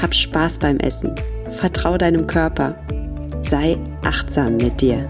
Hab 0.00 0.14
Spaß 0.14 0.58
beim 0.58 0.78
Essen, 0.78 1.14
vertrau 1.50 1.96
deinem 1.96 2.26
Körper, 2.26 2.76
sei 3.40 3.78
achtsam 4.02 4.56
mit 4.56 4.80
dir. 4.80 5.08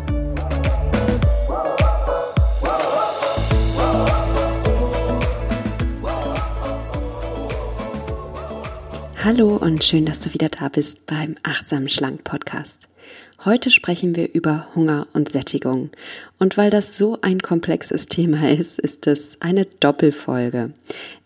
Hallo 9.24 9.57
und 9.57 9.83
schön, 9.83 10.07
dass 10.07 10.20
du 10.20 10.33
wieder 10.33 10.48
da 10.48 10.69
bist 10.69 11.05
beim 11.07 11.34
Achtsam 11.43 11.88
Schlank 11.88 12.23
Podcast. 12.23 12.88
Heute 13.45 13.71
sprechen 13.71 14.16
wir 14.16 14.32
über 14.34 14.68
Hunger 14.74 15.07
und 15.12 15.30
Sättigung. 15.30 15.91
Und 16.38 16.57
weil 16.57 16.71
das 16.71 16.96
so 16.96 17.18
ein 17.23 17.41
komplexes 17.41 18.07
Thema 18.07 18.48
ist, 18.51 18.79
ist 18.79 19.07
es 19.07 19.41
eine 19.41 19.66
Doppelfolge. 19.66 20.73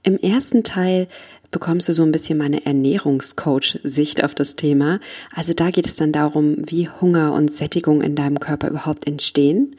Im 0.02 0.18
ersten 0.18 0.64
Teil 0.64 1.08
bekommst 1.50 1.88
du 1.88 1.94
so 1.94 2.02
ein 2.02 2.12
bisschen 2.12 2.38
meine 2.38 2.64
Ernährungscoach-Sicht 2.64 4.22
auf 4.22 4.34
das 4.34 4.56
Thema. 4.56 5.00
Also 5.34 5.52
da 5.52 5.70
geht 5.70 5.86
es 5.86 5.96
dann 5.96 6.12
darum, 6.12 6.56
wie 6.66 6.88
Hunger 6.88 7.32
und 7.32 7.52
Sättigung 7.52 8.02
in 8.02 8.14
deinem 8.14 8.40
Körper 8.40 8.68
überhaupt 8.68 9.06
entstehen, 9.06 9.76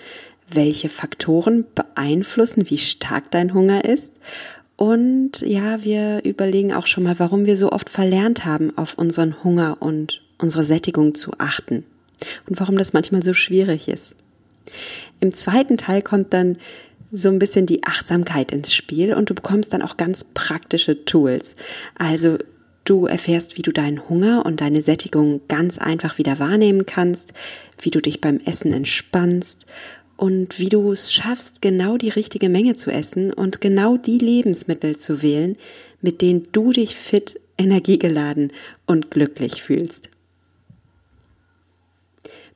welche 0.52 0.90
Faktoren 0.90 1.66
beeinflussen, 1.76 2.70
wie 2.70 2.78
stark 2.78 3.32
dein 3.32 3.54
Hunger 3.54 3.86
ist. 3.86 4.14
Und 4.76 5.42
ja, 5.42 5.84
wir 5.84 6.24
überlegen 6.26 6.74
auch 6.74 6.88
schon 6.88 7.04
mal, 7.04 7.20
warum 7.20 7.46
wir 7.46 7.56
so 7.56 7.72
oft 7.72 7.90
verlernt 7.90 8.46
haben, 8.46 8.76
auf 8.78 8.98
unseren 8.98 9.44
Hunger 9.44 9.78
und 9.80 10.24
unsere 10.40 10.64
Sättigung 10.64 11.14
zu 11.16 11.34
achten 11.38 11.86
und 12.50 12.60
warum 12.60 12.78
das 12.78 12.94
manchmal 12.94 13.24
so 13.24 13.34
schwierig 13.34 13.88
ist. 13.88 14.16
Im 15.20 15.34
zweiten 15.34 15.78
Teil 15.78 16.02
kommt 16.02 16.34
dann 16.34 16.58
so 17.12 17.30
ein 17.30 17.40
bisschen 17.40 17.66
die 17.66 17.84
Achtsamkeit 17.84 18.52
ins 18.52 18.74
Spiel 18.74 19.14
und 19.14 19.30
du 19.30 19.34
bekommst 19.34 19.74
dann 19.74 19.82
auch 19.82 19.98
ganz 19.98 20.24
praktische 20.24 21.04
Tools. 21.06 21.56
Also 21.98 22.38
du 22.86 23.06
erfährst, 23.06 23.58
wie 23.58 23.62
du 23.62 23.72
deinen 23.72 24.08
Hunger 24.10 24.46
und 24.46 24.62
deine 24.62 24.82
Sättigung 24.82 25.42
ganz 25.48 25.78
einfach 25.78 26.18
wieder 26.18 26.40
wahrnehmen 26.40 26.86
kannst, 26.86 27.34
wie 27.80 27.92
du 27.92 28.02
dich 28.02 28.22
beim 28.22 28.40
Essen 28.46 28.74
entspannst 28.74 29.66
und 30.18 30.60
wie 30.60 30.70
du 30.70 30.92
es 30.92 31.12
schaffst, 31.12 31.62
genau 31.62 31.98
die 31.98 32.10
richtige 32.10 32.48
Menge 32.48 32.76
zu 32.76 32.92
essen 32.92 33.34
und 33.34 33.60
genau 33.60 33.98
die 33.98 34.20
Lebensmittel 34.20 34.98
zu 34.98 35.22
wählen, 35.22 35.58
mit 36.00 36.22
denen 36.22 36.44
du 36.52 36.72
dich 36.72 36.96
fit, 36.96 37.40
energiegeladen 37.58 38.52
und 38.86 39.12
glücklich 39.12 39.62
fühlst. 39.62 40.10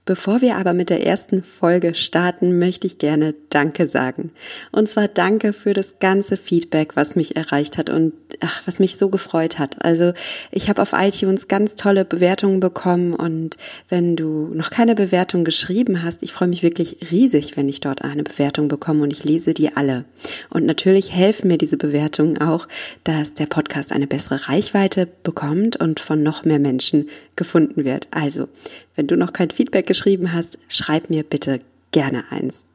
Bevor 0.05 0.41
wir 0.41 0.55
aber 0.57 0.73
mit 0.73 0.91
der 0.91 1.03
ersten 1.03 1.41
Folge 1.41 1.95
starten, 1.95 2.59
möchte 2.59 2.85
ich 2.85 2.99
gerne 2.99 3.33
Danke 3.49 3.87
sagen. 3.87 4.31
Und 4.71 4.87
zwar 4.87 5.07
Danke 5.07 5.51
für 5.51 5.73
das 5.73 5.97
ganze 5.99 6.37
Feedback, 6.37 6.95
was 6.95 7.15
mich 7.15 7.35
erreicht 7.35 7.79
hat 7.79 7.89
und 7.89 8.13
ach, 8.39 8.61
was 8.67 8.77
mich 8.77 8.97
so 8.97 9.09
gefreut 9.09 9.57
hat. 9.57 9.83
Also 9.83 10.13
ich 10.51 10.69
habe 10.69 10.83
auf 10.83 10.93
iTunes 10.93 11.47
ganz 11.47 11.73
tolle 11.73 12.05
Bewertungen 12.05 12.59
bekommen 12.59 13.15
und 13.15 13.55
wenn 13.89 14.15
du 14.15 14.51
noch 14.53 14.69
keine 14.69 14.93
Bewertung 14.93 15.43
geschrieben 15.43 16.03
hast, 16.03 16.21
ich 16.21 16.33
freue 16.33 16.49
mich 16.49 16.61
wirklich 16.61 16.97
riesig, 17.09 17.57
wenn 17.57 17.67
ich 17.67 17.79
dort 17.79 18.03
eine 18.03 18.23
Bewertung 18.23 18.67
bekomme 18.67 19.01
und 19.01 19.11
ich 19.11 19.23
lese 19.23 19.55
die 19.55 19.75
alle. 19.75 20.05
Und 20.51 20.67
natürlich 20.67 21.13
helfen 21.13 21.47
mir 21.47 21.57
diese 21.57 21.77
Bewertungen 21.77 22.37
auch, 22.37 22.67
dass 23.03 23.33
der 23.33 23.47
Podcast 23.47 23.91
eine 23.91 24.05
bessere 24.05 24.49
Reichweite 24.49 25.07
bekommt 25.23 25.77
und 25.77 25.99
von 25.99 26.21
noch 26.21 26.45
mehr 26.45 26.59
Menschen 26.59 27.09
gefunden 27.35 27.83
wird. 27.83 28.07
Also, 28.11 28.47
wenn 28.95 29.07
du 29.07 29.15
noch 29.15 29.33
kein 29.33 29.51
Feedback 29.51 29.87
geschrieben 29.87 30.33
hast, 30.33 30.57
schreib 30.67 31.09
mir 31.09 31.23
bitte 31.23 31.59
gerne 31.91 32.23
eins. 32.29 32.65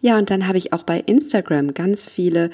Ja, 0.00 0.18
und 0.18 0.30
dann 0.30 0.46
habe 0.46 0.58
ich 0.58 0.72
auch 0.72 0.82
bei 0.82 1.00
Instagram 1.00 1.74
ganz 1.74 2.06
viele 2.06 2.50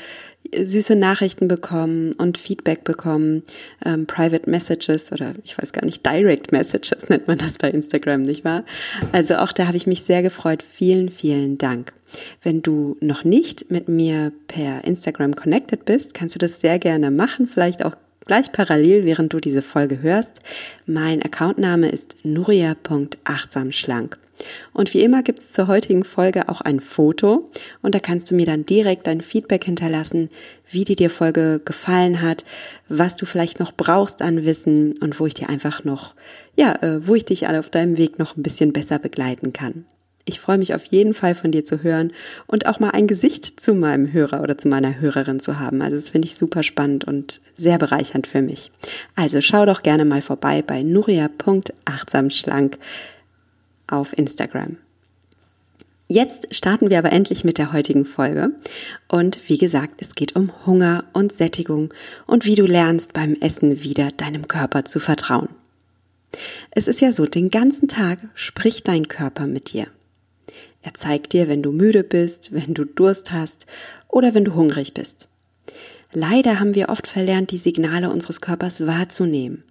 äh, 0.53 0.65
süße 0.65 0.95
Nachrichten 0.95 1.49
bekommen 1.49 2.13
und 2.13 2.39
Feedback 2.39 2.85
bekommen, 2.85 3.43
ähm, 3.85 4.07
Private 4.07 4.49
Messages 4.49 5.11
oder 5.13 5.33
ich 5.45 5.59
weiß 5.59 5.73
gar 5.73 5.85
nicht, 5.85 6.07
Direct 6.07 6.53
Messages 6.53 7.09
nennt 7.09 7.27
man 7.27 7.39
das 7.39 7.59
bei 7.59 7.71
Instagram, 7.71 8.23
nicht 8.23 8.45
wahr? 8.45 8.65
Also 9.13 9.37
auch 9.37 9.53
da 9.53 9.67
habe 9.67 9.77
ich 9.77 9.87
mich 9.87 10.03
sehr 10.03 10.23
gefreut. 10.23 10.63
Vielen, 10.63 11.09
vielen 11.09 11.59
Dank. 11.59 11.93
Wenn 12.43 12.63
du 12.63 12.97
noch 13.01 13.25
nicht 13.25 13.71
mit 13.71 13.89
mir 13.89 14.33
per 14.49 14.85
Instagram 14.85 15.37
connected 15.37 15.85
bist, 15.85 16.15
kannst 16.15 16.35
du 16.35 16.39
das 16.39 16.61
sehr 16.61 16.79
gerne 16.79 17.11
machen, 17.11 17.47
vielleicht 17.47 17.85
auch 17.85 17.97
gleich 18.31 18.53
parallel, 18.53 19.05
während 19.05 19.33
du 19.33 19.41
diese 19.41 19.61
Folge 19.61 20.03
hörst. 20.03 20.35
Mein 20.87 21.21
Accountname 21.21 21.89
ist 21.89 22.15
nuria.achtsamschlank. 22.23 24.21
Und 24.73 24.95
wie 24.95 25.01
immer 25.01 25.25
gibt 25.25 25.41
es 25.41 25.53
zur 25.53 25.67
heutigen 25.67 26.05
Folge 26.05 26.49
auch 26.49 26.61
ein 26.61 26.79
Foto 26.79 27.51
und 27.83 27.93
da 27.93 27.99
kannst 27.99 28.31
du 28.31 28.37
mir 28.37 28.47
dann 28.47 28.65
direkt 28.65 29.09
dein 29.09 29.21
Feedback 29.21 29.65
hinterlassen, 29.65 30.29
wie 30.71 30.85
dir 30.85 30.95
die 30.95 31.09
Folge 31.09 31.61
gefallen 31.65 32.23
hat, 32.23 32.45
was 32.89 33.17
du 33.17 33.27
vielleicht 33.27 33.59
noch 33.59 33.73
brauchst 33.73 34.23
an 34.23 34.45
Wissen 34.45 34.95
und 35.01 35.19
wo 35.19 35.27
ich 35.27 35.35
dir 35.35 35.49
einfach 35.49 35.83
noch, 35.83 36.15
ja, 36.57 36.81
äh, 36.83 37.05
wo 37.09 37.17
ich 37.17 37.25
dich 37.25 37.49
alle 37.49 37.59
auf 37.59 37.69
deinem 37.69 37.99
Weg 37.99 38.21
noch 38.21 38.37
ein 38.37 38.45
bisschen 38.45 38.73
besser 38.73 39.01
begleiten 39.01 39.53
kann. 39.53 39.87
Ich 40.31 40.39
freue 40.39 40.59
mich 40.59 40.75
auf 40.75 40.85
jeden 40.85 41.13
Fall 41.13 41.35
von 41.35 41.51
dir 41.51 41.65
zu 41.65 41.83
hören 41.83 42.13
und 42.47 42.67
auch 42.67 42.79
mal 42.79 42.91
ein 42.91 43.09
Gesicht 43.09 43.59
zu 43.59 43.75
meinem 43.75 44.13
Hörer 44.13 44.43
oder 44.43 44.57
zu 44.57 44.69
meiner 44.69 45.01
Hörerin 45.01 45.41
zu 45.41 45.59
haben. 45.59 45.83
Also 45.83 45.97
das 45.97 46.11
finde 46.11 46.27
ich 46.27 46.37
super 46.37 46.63
spannend 46.63 47.05
und 47.05 47.41
sehr 47.57 47.79
bereichernd 47.79 48.29
für 48.29 48.41
mich. 48.41 48.71
Also 49.17 49.41
schau 49.41 49.67
doch 49.67 49.83
gerne 49.83 50.05
mal 50.05 50.23
vorbei 50.23 50.63
bei 50.63 50.85
nuria.achtsamschlank 50.85 52.79
auf 53.89 54.17
Instagram. 54.17 54.77
Jetzt 56.07 56.55
starten 56.55 56.91
wir 56.91 57.01
aber 57.01 57.11
endlich 57.11 57.43
mit 57.43 57.59
der 57.59 57.73
heutigen 57.73 58.05
Folge. 58.05 58.53
Und 59.09 59.49
wie 59.49 59.59
gesagt, 59.59 59.95
es 60.01 60.15
geht 60.15 60.37
um 60.37 60.53
Hunger 60.65 61.07
und 61.13 61.33
Sättigung 61.33 61.93
und 62.29 62.47
wie 62.47 62.55
du 62.55 62.67
lernst 62.67 63.15
beim 63.15 63.35
Essen 63.41 63.83
wieder 63.83 64.11
deinem 64.13 64.47
Körper 64.47 64.85
zu 64.85 65.01
vertrauen. 65.01 65.49
Es 66.71 66.87
ist 66.87 67.01
ja 67.01 67.13
so, 67.13 67.27
den 67.27 67.51
ganzen 67.51 67.89
Tag 67.89 68.21
spricht 68.35 68.87
dein 68.87 69.09
Körper 69.09 69.49
mit 69.49 69.73
dir. 69.73 69.89
Er 70.83 70.95
zeigt 70.95 71.33
dir, 71.33 71.49
wenn 71.49 71.63
du 71.63 71.73
müde 71.73 72.05
bist, 72.05 72.53
wenn 72.53 72.75
du 72.75 72.85
Durst 72.85 73.33
hast 73.33 73.67
oder 74.09 74.35
wenn 74.35 74.45
du 74.45 74.55
hungrig 74.55 74.95
bist. 74.95 75.29
Leider 76.13 76.59
haben 76.59 76.75
wir 76.75 76.89
oft 76.89 77.07
verlernt, 77.07 77.53
die 77.53 77.57
Signale 77.57 78.11
unseres 78.11 78.41
Körpers 78.41 78.85
wahrzunehmen. 78.85 79.63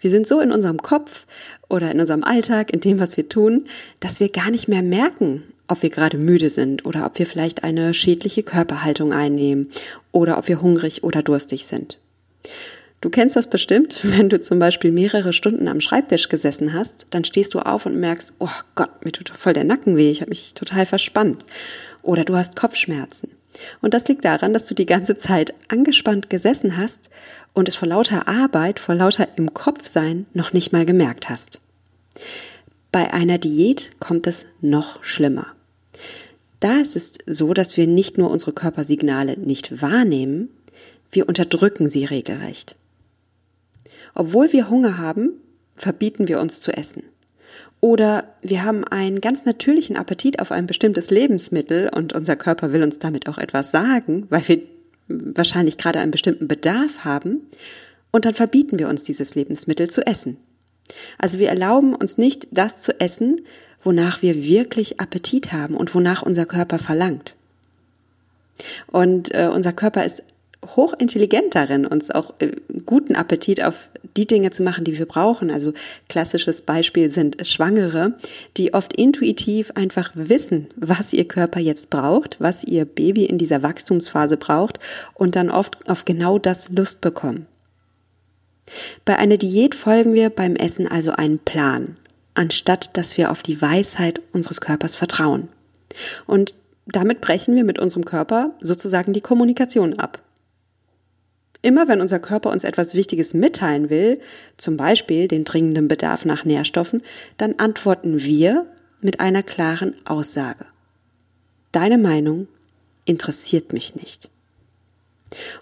Wir 0.00 0.10
sind 0.10 0.28
so 0.28 0.40
in 0.40 0.52
unserem 0.52 0.80
Kopf 0.80 1.26
oder 1.68 1.90
in 1.90 1.98
unserem 1.98 2.22
Alltag, 2.22 2.72
in 2.72 2.80
dem, 2.80 3.00
was 3.00 3.16
wir 3.16 3.28
tun, 3.28 3.66
dass 3.98 4.20
wir 4.20 4.28
gar 4.28 4.50
nicht 4.50 4.68
mehr 4.68 4.82
merken, 4.82 5.42
ob 5.66 5.82
wir 5.82 5.90
gerade 5.90 6.16
müde 6.16 6.50
sind 6.50 6.86
oder 6.86 7.04
ob 7.04 7.18
wir 7.18 7.26
vielleicht 7.26 7.64
eine 7.64 7.94
schädliche 7.94 8.44
Körperhaltung 8.44 9.12
einnehmen 9.12 9.68
oder 10.12 10.38
ob 10.38 10.46
wir 10.46 10.62
hungrig 10.62 11.02
oder 11.02 11.22
durstig 11.22 11.66
sind. 11.66 11.98
Du 13.00 13.10
kennst 13.10 13.36
das 13.36 13.48
bestimmt, 13.48 14.00
wenn 14.02 14.28
du 14.28 14.40
zum 14.40 14.58
Beispiel 14.58 14.90
mehrere 14.90 15.32
Stunden 15.32 15.68
am 15.68 15.80
Schreibtisch 15.80 16.28
gesessen 16.28 16.72
hast, 16.72 17.06
dann 17.10 17.24
stehst 17.24 17.54
du 17.54 17.60
auf 17.60 17.86
und 17.86 17.96
merkst, 17.96 18.32
oh 18.38 18.48
Gott, 18.74 19.04
mir 19.04 19.12
tut 19.12 19.30
voll 19.30 19.52
der 19.52 19.64
Nacken 19.64 19.96
weh, 19.96 20.10
ich 20.10 20.20
habe 20.20 20.30
mich 20.30 20.54
total 20.54 20.86
verspannt. 20.86 21.44
Oder 22.02 22.24
du 22.24 22.36
hast 22.36 22.56
Kopfschmerzen. 22.56 23.30
Und 23.80 23.94
das 23.94 24.06
liegt 24.08 24.24
daran, 24.24 24.52
dass 24.52 24.66
du 24.66 24.74
die 24.74 24.86
ganze 24.86 25.14
Zeit 25.14 25.54
angespannt 25.68 26.30
gesessen 26.30 26.76
hast 26.76 27.10
und 27.54 27.68
es 27.68 27.76
vor 27.76 27.88
lauter 27.88 28.28
Arbeit, 28.28 28.78
vor 28.78 28.94
lauter 28.94 29.28
im 29.36 29.54
Kopf 29.54 29.86
sein 29.86 30.26
noch 30.34 30.52
nicht 30.52 30.72
mal 30.72 30.86
gemerkt 30.86 31.28
hast. 31.28 31.60
Bei 32.92 33.12
einer 33.12 33.38
Diät 33.38 33.90
kommt 34.00 34.26
es 34.26 34.46
noch 34.60 35.02
schlimmer. 35.04 35.46
Da 36.60 36.80
ist 36.80 36.96
es 36.96 37.12
so, 37.26 37.54
dass 37.54 37.76
wir 37.76 37.86
nicht 37.86 38.18
nur 38.18 38.30
unsere 38.30 38.52
Körpersignale 38.52 39.38
nicht 39.38 39.80
wahrnehmen, 39.80 40.50
wir 41.10 41.28
unterdrücken 41.28 41.88
sie 41.88 42.04
regelrecht. 42.04 42.76
Obwohl 44.18 44.52
wir 44.52 44.68
Hunger 44.68 44.98
haben, 44.98 45.30
verbieten 45.76 46.26
wir 46.26 46.40
uns 46.40 46.60
zu 46.60 46.76
essen. 46.76 47.04
Oder 47.80 48.24
wir 48.42 48.64
haben 48.64 48.82
einen 48.82 49.20
ganz 49.20 49.44
natürlichen 49.44 49.96
Appetit 49.96 50.40
auf 50.40 50.50
ein 50.50 50.66
bestimmtes 50.66 51.10
Lebensmittel 51.10 51.88
und 51.88 52.12
unser 52.12 52.34
Körper 52.34 52.72
will 52.72 52.82
uns 52.82 52.98
damit 52.98 53.28
auch 53.28 53.38
etwas 53.38 53.70
sagen, 53.70 54.26
weil 54.28 54.48
wir 54.48 54.60
wahrscheinlich 55.06 55.78
gerade 55.78 56.00
einen 56.00 56.10
bestimmten 56.10 56.48
Bedarf 56.48 57.04
haben. 57.04 57.42
Und 58.10 58.24
dann 58.24 58.34
verbieten 58.34 58.80
wir 58.80 58.88
uns 58.88 59.04
dieses 59.04 59.36
Lebensmittel 59.36 59.88
zu 59.88 60.04
essen. 60.04 60.36
Also 61.18 61.38
wir 61.38 61.48
erlauben 61.48 61.94
uns 61.94 62.18
nicht 62.18 62.48
das 62.50 62.82
zu 62.82 63.00
essen, 63.00 63.42
wonach 63.84 64.20
wir 64.20 64.42
wirklich 64.42 64.98
Appetit 64.98 65.52
haben 65.52 65.76
und 65.76 65.94
wonach 65.94 66.22
unser 66.22 66.44
Körper 66.44 66.80
verlangt. 66.80 67.36
Und 68.88 69.32
äh, 69.32 69.46
unser 69.46 69.72
Körper 69.72 70.04
ist 70.04 70.24
hochintelligent 70.64 71.54
darin, 71.54 71.86
uns 71.86 72.10
auch 72.10 72.34
äh, 72.40 72.52
guten 72.84 73.14
Appetit 73.14 73.62
auf 73.62 73.90
die 74.16 74.26
Dinge 74.26 74.50
zu 74.50 74.62
machen, 74.62 74.84
die 74.84 74.98
wir 74.98 75.06
brauchen. 75.06 75.50
Also 75.50 75.72
klassisches 76.08 76.62
Beispiel 76.62 77.10
sind 77.10 77.46
Schwangere, 77.46 78.14
die 78.56 78.74
oft 78.74 78.92
intuitiv 78.92 79.70
einfach 79.74 80.10
wissen, 80.14 80.68
was 80.76 81.12
ihr 81.12 81.26
Körper 81.26 81.60
jetzt 81.60 81.90
braucht, 81.90 82.36
was 82.40 82.64
ihr 82.64 82.84
Baby 82.84 83.24
in 83.24 83.38
dieser 83.38 83.62
Wachstumsphase 83.62 84.36
braucht 84.36 84.80
und 85.14 85.36
dann 85.36 85.50
oft 85.50 85.88
auf 85.88 86.04
genau 86.04 86.38
das 86.38 86.70
Lust 86.70 87.00
bekommen. 87.00 87.46
Bei 89.04 89.16
einer 89.16 89.36
Diät 89.36 89.74
folgen 89.74 90.12
wir 90.12 90.30
beim 90.30 90.56
Essen 90.56 90.86
also 90.86 91.12
einen 91.12 91.38
Plan, 91.38 91.96
anstatt 92.34 92.96
dass 92.96 93.16
wir 93.16 93.30
auf 93.30 93.42
die 93.42 93.62
Weisheit 93.62 94.20
unseres 94.32 94.60
Körpers 94.60 94.96
vertrauen. 94.96 95.48
Und 96.26 96.54
damit 96.86 97.20
brechen 97.20 97.54
wir 97.54 97.64
mit 97.64 97.78
unserem 97.78 98.04
Körper 98.04 98.52
sozusagen 98.60 99.12
die 99.12 99.20
Kommunikation 99.20 99.98
ab. 99.98 100.20
Immer 101.68 101.86
wenn 101.86 102.00
unser 102.00 102.18
Körper 102.18 102.50
uns 102.50 102.64
etwas 102.64 102.94
Wichtiges 102.94 103.34
mitteilen 103.34 103.90
will, 103.90 104.22
zum 104.56 104.78
Beispiel 104.78 105.28
den 105.28 105.44
dringenden 105.44 105.86
Bedarf 105.86 106.24
nach 106.24 106.46
Nährstoffen, 106.46 107.02
dann 107.36 107.56
antworten 107.58 108.22
wir 108.22 108.64
mit 109.02 109.20
einer 109.20 109.42
klaren 109.42 109.94
Aussage. 110.06 110.64
Deine 111.70 111.98
Meinung 111.98 112.48
interessiert 113.04 113.74
mich 113.74 113.94
nicht. 113.96 114.30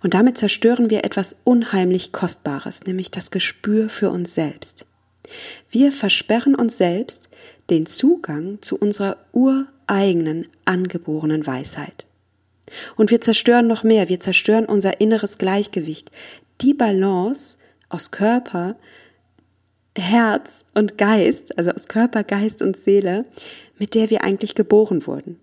Und 0.00 0.14
damit 0.14 0.38
zerstören 0.38 0.90
wir 0.90 1.02
etwas 1.02 1.34
unheimlich 1.42 2.12
Kostbares, 2.12 2.84
nämlich 2.84 3.10
das 3.10 3.32
Gespür 3.32 3.88
für 3.88 4.10
uns 4.10 4.32
selbst. 4.32 4.86
Wir 5.70 5.90
versperren 5.90 6.54
uns 6.54 6.76
selbst 6.76 7.30
den 7.68 7.84
Zugang 7.84 8.62
zu 8.62 8.78
unserer 8.78 9.16
ureigenen 9.32 10.46
angeborenen 10.66 11.44
Weisheit. 11.48 12.05
Und 12.96 13.10
wir 13.10 13.20
zerstören 13.20 13.66
noch 13.66 13.84
mehr, 13.84 14.08
wir 14.08 14.20
zerstören 14.20 14.66
unser 14.66 15.00
inneres 15.00 15.38
Gleichgewicht, 15.38 16.10
die 16.60 16.74
Balance 16.74 17.56
aus 17.88 18.10
Körper, 18.10 18.76
Herz 19.96 20.64
und 20.74 20.98
Geist, 20.98 21.56
also 21.58 21.70
aus 21.70 21.88
Körper, 21.88 22.24
Geist 22.24 22.62
und 22.62 22.76
Seele, 22.76 23.24
mit 23.78 23.94
der 23.94 24.10
wir 24.10 24.24
eigentlich 24.24 24.54
geboren 24.54 25.06
wurden. 25.06 25.38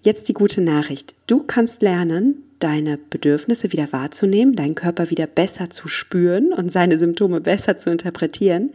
Jetzt 0.00 0.28
die 0.28 0.34
gute 0.34 0.60
Nachricht. 0.60 1.14
Du 1.26 1.42
kannst 1.42 1.82
lernen, 1.82 2.44
deine 2.58 2.98
Bedürfnisse 2.98 3.72
wieder 3.72 3.92
wahrzunehmen, 3.92 4.56
deinen 4.56 4.74
Körper 4.74 5.10
wieder 5.10 5.26
besser 5.26 5.70
zu 5.70 5.88
spüren 5.88 6.52
und 6.52 6.72
seine 6.72 6.98
Symptome 6.98 7.40
besser 7.40 7.78
zu 7.78 7.90
interpretieren. 7.90 8.72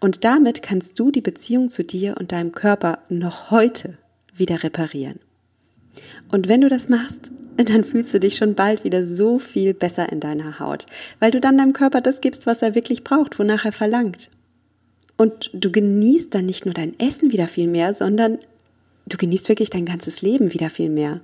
Und 0.00 0.24
damit 0.24 0.62
kannst 0.62 0.98
du 0.98 1.10
die 1.10 1.20
Beziehung 1.20 1.68
zu 1.68 1.84
dir 1.84 2.16
und 2.18 2.32
deinem 2.32 2.52
Körper 2.52 3.00
noch 3.08 3.50
heute 3.50 3.98
wieder 4.32 4.62
reparieren. 4.62 5.18
Und 6.30 6.48
wenn 6.48 6.60
du 6.60 6.68
das 6.68 6.88
machst, 6.88 7.30
dann 7.56 7.84
fühlst 7.84 8.12
du 8.12 8.20
dich 8.20 8.36
schon 8.36 8.54
bald 8.54 8.84
wieder 8.84 9.06
so 9.06 9.38
viel 9.38 9.72
besser 9.72 10.10
in 10.12 10.20
deiner 10.20 10.58
Haut, 10.60 10.86
weil 11.20 11.30
du 11.30 11.40
dann 11.40 11.58
deinem 11.58 11.72
Körper 11.72 12.00
das 12.00 12.20
gibst, 12.20 12.46
was 12.46 12.62
er 12.62 12.74
wirklich 12.74 13.04
braucht, 13.04 13.38
wonach 13.38 13.64
er 13.64 13.72
verlangt. 13.72 14.30
Und 15.16 15.50
du 15.54 15.72
genießt 15.72 16.34
dann 16.34 16.44
nicht 16.44 16.66
nur 16.66 16.74
dein 16.74 16.98
Essen 17.00 17.32
wieder 17.32 17.48
viel 17.48 17.68
mehr, 17.68 17.94
sondern 17.94 18.38
du 19.06 19.16
genießt 19.16 19.48
wirklich 19.48 19.70
dein 19.70 19.86
ganzes 19.86 20.20
Leben 20.20 20.52
wieder 20.52 20.68
viel 20.68 20.90
mehr. 20.90 21.20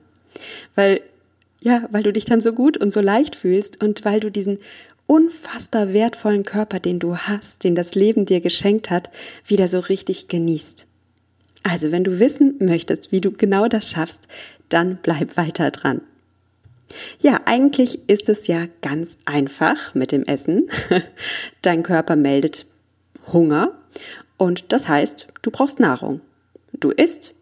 Weil 0.74 1.02
ja, 1.62 1.86
weil 1.90 2.02
du 2.02 2.12
dich 2.12 2.24
dann 2.24 2.40
so 2.40 2.52
gut 2.52 2.76
und 2.76 2.90
so 2.90 3.00
leicht 3.00 3.36
fühlst 3.36 3.82
und 3.82 4.04
weil 4.04 4.18
du 4.18 4.30
diesen 4.30 4.58
unfassbar 5.06 5.92
wertvollen 5.92 6.42
Körper, 6.42 6.80
den 6.80 6.98
du 6.98 7.16
hast, 7.16 7.64
den 7.64 7.74
das 7.74 7.94
Leben 7.94 8.26
dir 8.26 8.40
geschenkt 8.40 8.90
hat, 8.90 9.10
wieder 9.46 9.68
so 9.68 9.78
richtig 9.78 10.28
genießt. 10.28 10.86
Also, 11.64 11.92
wenn 11.92 12.02
du 12.02 12.18
wissen 12.18 12.56
möchtest, 12.58 13.12
wie 13.12 13.20
du 13.20 13.30
genau 13.30 13.68
das 13.68 13.88
schaffst, 13.88 14.22
dann 14.72 14.98
bleib 15.02 15.36
weiter 15.36 15.70
dran. 15.70 16.00
Ja, 17.20 17.40
eigentlich 17.46 18.08
ist 18.08 18.28
es 18.28 18.46
ja 18.46 18.66
ganz 18.80 19.16
einfach 19.24 19.94
mit 19.94 20.12
dem 20.12 20.24
Essen. 20.24 20.68
Dein 21.62 21.82
Körper 21.82 22.16
meldet 22.16 22.66
Hunger 23.32 23.72
und 24.36 24.72
das 24.72 24.88
heißt, 24.88 25.28
du 25.42 25.50
brauchst 25.50 25.80
Nahrung. 25.80 26.20
Du 26.72 26.90
isst, 26.90 27.34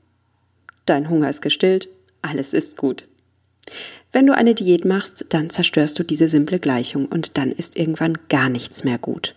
dein 0.85 1.09
Hunger 1.09 1.31
ist 1.31 1.41
gestillt, 1.41 1.89
alles 2.21 2.53
ist 2.53 2.77
gut. 2.77 3.09
Wenn 4.13 4.27
du 4.27 4.35
eine 4.35 4.55
Diät 4.55 4.85
machst, 4.85 5.25
dann 5.31 5.51
zerstörst 5.51 5.99
du 5.99 6.03
diese 6.03 6.29
simple 6.29 6.59
Gleichung 6.59 7.07
und 7.07 7.39
dann 7.39 7.53
ist 7.53 7.79
irgendwann 7.79 8.19
gar 8.29 8.49
nichts 8.49 8.85
mehr 8.85 8.99
gut. 8.99 9.35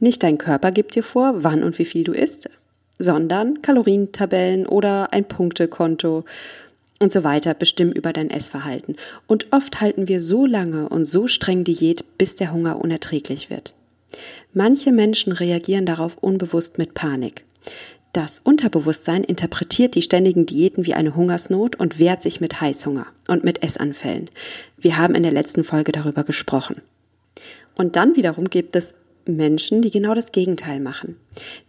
Nicht 0.00 0.22
dein 0.22 0.36
Körper 0.36 0.72
gibt 0.72 0.94
dir 0.94 1.02
vor, 1.02 1.44
wann 1.44 1.62
und 1.62 1.78
wie 1.78 1.84
viel 1.84 2.04
du 2.04 2.12
isst, 2.12 2.50
sondern 2.98 3.62
Kalorientabellen 3.62 4.66
oder 4.66 5.12
ein 5.12 5.26
Punktekonto 5.26 6.24
und 7.00 7.12
so 7.12 7.24
weiter 7.24 7.54
bestimmen 7.54 7.92
über 7.92 8.12
dein 8.12 8.30
Essverhalten. 8.30 8.96
Und 9.26 9.52
oft 9.52 9.80
halten 9.80 10.08
wir 10.08 10.20
so 10.20 10.46
lange 10.46 10.88
und 10.88 11.04
so 11.04 11.26
streng 11.26 11.64
Diät, 11.64 12.04
bis 12.18 12.36
der 12.36 12.52
Hunger 12.52 12.80
unerträglich 12.80 13.50
wird. 13.50 13.74
Manche 14.52 14.92
Menschen 14.92 15.32
reagieren 15.32 15.86
darauf 15.86 16.18
unbewusst 16.18 16.78
mit 16.78 16.94
Panik. 16.94 17.44
Das 18.12 18.38
Unterbewusstsein 18.38 19.24
interpretiert 19.24 19.96
die 19.96 20.02
ständigen 20.02 20.46
Diäten 20.46 20.86
wie 20.86 20.94
eine 20.94 21.16
Hungersnot 21.16 21.74
und 21.74 21.98
wehrt 21.98 22.22
sich 22.22 22.40
mit 22.40 22.60
Heißhunger 22.60 23.06
und 23.26 23.42
mit 23.42 23.64
Essanfällen. 23.64 24.30
Wir 24.76 24.96
haben 24.96 25.16
in 25.16 25.24
der 25.24 25.32
letzten 25.32 25.64
Folge 25.64 25.90
darüber 25.90 26.22
gesprochen. 26.22 26.80
Und 27.74 27.96
dann 27.96 28.14
wiederum 28.14 28.48
gibt 28.48 28.76
es 28.76 28.94
Menschen, 29.26 29.82
die 29.82 29.90
genau 29.90 30.14
das 30.14 30.32
Gegenteil 30.32 30.80
machen. 30.80 31.16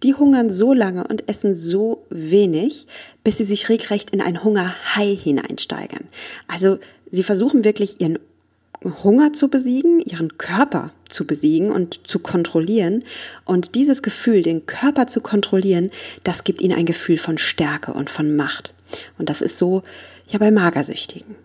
Die 0.04 0.14
hungern 0.14 0.50
so 0.50 0.74
lange 0.74 1.08
und 1.08 1.28
essen 1.30 1.54
so 1.54 2.06
wenig, 2.10 2.88
bis 3.24 3.38
sie 3.38 3.44
sich 3.44 3.70
regelrecht 3.70 4.10
in 4.10 4.22
ein 4.22 4.44
Hungerhai 4.44 5.16
hineinsteigern. 5.16 6.06
Also 6.48 6.80
sie 7.12 7.24
versuchen 7.24 7.64
wirklich 7.64 8.02
ihren 8.02 8.20
Hunger 9.04 9.34
zu 9.34 9.48
besiegen, 9.48 10.00
ihren 10.00 10.38
Körper 10.38 10.92
zu 11.10 11.26
besiegen 11.26 11.72
und 11.72 12.08
zu 12.08 12.20
kontrollieren. 12.20 13.04
Und 13.46 13.76
dieses 13.76 14.04
Gefühl, 14.04 14.42
den 14.42 14.66
Körper 14.66 15.08
zu 15.08 15.22
kontrollieren, 15.22 15.92
das 16.24 16.44
gibt 16.44 16.62
ihnen 16.62 16.78
ein 16.78 16.86
Gefühl 16.86 17.18
von 17.18 17.38
Stärke 17.38 17.94
und 17.94 18.10
von 18.10 18.36
Macht. 18.36 18.74
Und 19.18 19.30
das 19.30 19.42
ist 19.42 19.58
so 19.58 19.82
ja 20.28 20.38
bei 20.38 20.52
Magersüchtigen. 20.52 21.36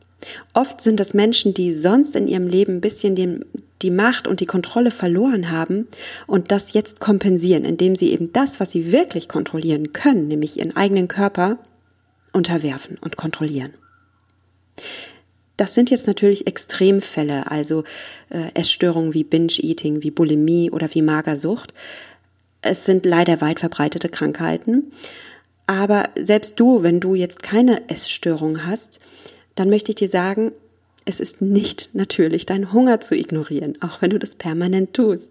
Oft 0.52 0.80
sind 0.80 1.00
es 1.00 1.14
Menschen, 1.14 1.54
die 1.54 1.74
sonst 1.74 2.14
in 2.16 2.28
ihrem 2.28 2.46
Leben 2.46 2.76
ein 2.76 2.80
bisschen 2.80 3.14
den, 3.14 3.44
die 3.82 3.90
Macht 3.90 4.26
und 4.26 4.40
die 4.40 4.46
Kontrolle 4.46 4.90
verloren 4.90 5.50
haben 5.50 5.88
und 6.26 6.52
das 6.52 6.72
jetzt 6.72 7.00
kompensieren, 7.00 7.64
indem 7.64 7.96
sie 7.96 8.12
eben 8.12 8.32
das, 8.32 8.60
was 8.60 8.70
sie 8.70 8.92
wirklich 8.92 9.28
kontrollieren 9.28 9.92
können, 9.92 10.28
nämlich 10.28 10.58
ihren 10.58 10.76
eigenen 10.76 11.08
Körper, 11.08 11.58
unterwerfen 12.32 12.98
und 13.00 13.16
kontrollieren. 13.16 13.72
Das 15.56 15.74
sind 15.74 15.90
jetzt 15.90 16.06
natürlich 16.06 16.46
Extremfälle, 16.46 17.50
also 17.50 17.84
äh, 18.30 18.50
Essstörungen 18.54 19.12
wie 19.12 19.24
Binge-Eating, 19.24 20.02
wie 20.02 20.10
Bulimie 20.10 20.70
oder 20.70 20.88
wie 20.94 21.02
Magersucht. 21.02 21.74
Es 22.62 22.86
sind 22.86 23.04
leider 23.04 23.40
weit 23.40 23.60
verbreitete 23.60 24.08
Krankheiten. 24.08 24.90
Aber 25.66 26.08
selbst 26.16 26.58
du, 26.58 26.82
wenn 26.82 26.98
du 26.98 27.14
jetzt 27.14 27.42
keine 27.42 27.88
Essstörung 27.90 28.66
hast, 28.66 29.00
dann 29.54 29.70
möchte 29.70 29.90
ich 29.90 29.96
dir 29.96 30.08
sagen, 30.08 30.52
es 31.04 31.20
ist 31.20 31.42
nicht 31.42 31.90
natürlich, 31.92 32.46
deinen 32.46 32.72
Hunger 32.72 33.00
zu 33.00 33.14
ignorieren, 33.14 33.76
auch 33.80 34.02
wenn 34.02 34.10
du 34.10 34.18
das 34.18 34.34
permanent 34.34 34.94
tust. 34.94 35.30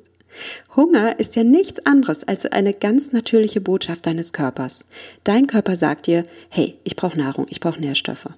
Hunger 0.76 1.20
ist 1.20 1.36
ja 1.36 1.44
nichts 1.44 1.86
anderes 1.86 2.24
als 2.24 2.46
eine 2.46 2.74
ganz 2.74 3.12
natürliche 3.12 3.62
Botschaft 3.62 4.06
deines 4.06 4.34
Körpers. 4.34 4.86
Dein 5.24 5.48
Körper 5.48 5.76
sagt 5.76 6.08
dir, 6.08 6.24
hey, 6.50 6.78
ich 6.84 6.96
brauche 6.96 7.18
Nahrung, 7.18 7.48
ich 7.50 7.60
brauche 7.60 7.80
Nährstoffe. 7.80 8.30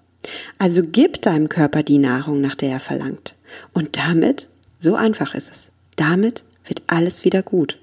Also 0.58 0.84
gib 0.84 1.22
deinem 1.22 1.50
Körper 1.50 1.84
die 1.84 1.98
Nahrung, 1.98 2.42
nach 2.42 2.56
der 2.56 2.72
er 2.72 2.80
verlangt. 2.80 3.36
Und 3.74 3.98
damit, 3.98 4.48
so 4.80 4.96
einfach 4.96 5.36
ist 5.36 5.52
es, 5.52 5.72
damit 5.96 6.44
wird 6.66 6.84
alles 6.88 7.26
wieder 7.26 7.44
gut. 7.44 7.78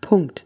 Punkt. 0.00 0.45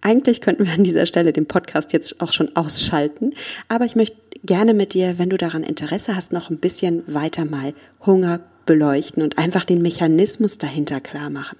Eigentlich 0.00 0.40
könnten 0.40 0.66
wir 0.66 0.72
an 0.72 0.84
dieser 0.84 1.06
Stelle 1.06 1.32
den 1.32 1.46
Podcast 1.46 1.92
jetzt 1.92 2.20
auch 2.20 2.32
schon 2.32 2.54
ausschalten, 2.56 3.34
aber 3.68 3.84
ich 3.84 3.96
möchte 3.96 4.16
gerne 4.44 4.74
mit 4.74 4.94
dir, 4.94 5.18
wenn 5.18 5.30
du 5.30 5.36
daran 5.36 5.64
Interesse 5.64 6.14
hast, 6.14 6.32
noch 6.32 6.50
ein 6.50 6.58
bisschen 6.58 7.02
weiter 7.06 7.44
mal 7.44 7.74
Hunger 8.06 8.40
beleuchten 8.66 9.22
und 9.22 9.38
einfach 9.38 9.64
den 9.64 9.82
Mechanismus 9.82 10.58
dahinter 10.58 11.00
klar 11.00 11.30
machen. 11.30 11.58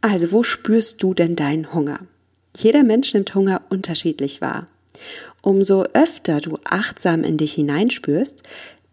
Also, 0.00 0.32
wo 0.32 0.42
spürst 0.42 1.02
du 1.02 1.12
denn 1.12 1.36
deinen 1.36 1.74
Hunger? 1.74 2.00
Jeder 2.56 2.84
Mensch 2.84 3.12
nimmt 3.12 3.34
Hunger 3.34 3.62
unterschiedlich 3.68 4.40
wahr. 4.40 4.66
Umso 5.42 5.84
öfter 5.92 6.40
du 6.40 6.58
achtsam 6.64 7.24
in 7.24 7.36
dich 7.36 7.54
hineinspürst, 7.54 8.42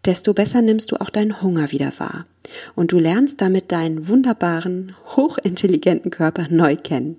desto 0.04 0.34
besser 0.34 0.62
nimmst 0.62 0.92
du 0.92 1.00
auch 1.00 1.10
deinen 1.10 1.42
Hunger 1.42 1.72
wieder 1.72 1.92
wahr. 1.98 2.26
Und 2.74 2.92
du 2.92 2.98
lernst 2.98 3.40
damit 3.40 3.72
deinen 3.72 4.08
wunderbaren, 4.08 4.94
hochintelligenten 5.16 6.10
Körper 6.10 6.46
neu 6.48 6.76
kennen. 6.76 7.16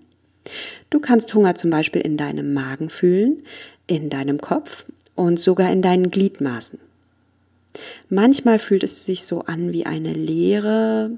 Du 0.90 1.00
kannst 1.00 1.34
Hunger 1.34 1.56
zum 1.56 1.70
Beispiel 1.70 2.02
in 2.02 2.18
deinem 2.18 2.54
Magen 2.54 2.90
fühlen, 2.90 3.44
in 3.88 4.10
deinem 4.10 4.40
Kopf 4.40 4.86
und 5.16 5.40
sogar 5.40 5.72
in 5.72 5.82
deinen 5.82 6.12
Gliedmaßen. 6.12 6.80
Manchmal 8.10 8.60
fühlt 8.60 8.84
es 8.84 9.06
sich 9.06 9.24
so 9.26 9.42
an 9.42 9.72
wie 9.74 9.86
eine 9.86 10.14
Leere 10.14 11.12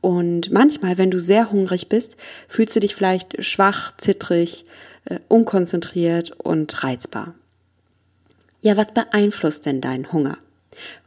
und 0.00 0.52
manchmal, 0.52 0.98
wenn 0.98 1.10
du 1.10 1.18
sehr 1.18 1.50
hungrig 1.50 1.88
bist, 1.88 2.18
fühlst 2.46 2.76
du 2.76 2.80
dich 2.80 2.94
vielleicht 2.94 3.42
schwach, 3.42 3.96
zittrig, 3.96 4.66
äh, 5.06 5.18
unkonzentriert 5.28 6.32
und 6.32 6.84
reizbar. 6.84 7.34
Ja, 8.60 8.76
was 8.76 8.92
beeinflusst 8.92 9.64
denn 9.66 9.80
deinen 9.80 10.12
Hunger? 10.12 10.36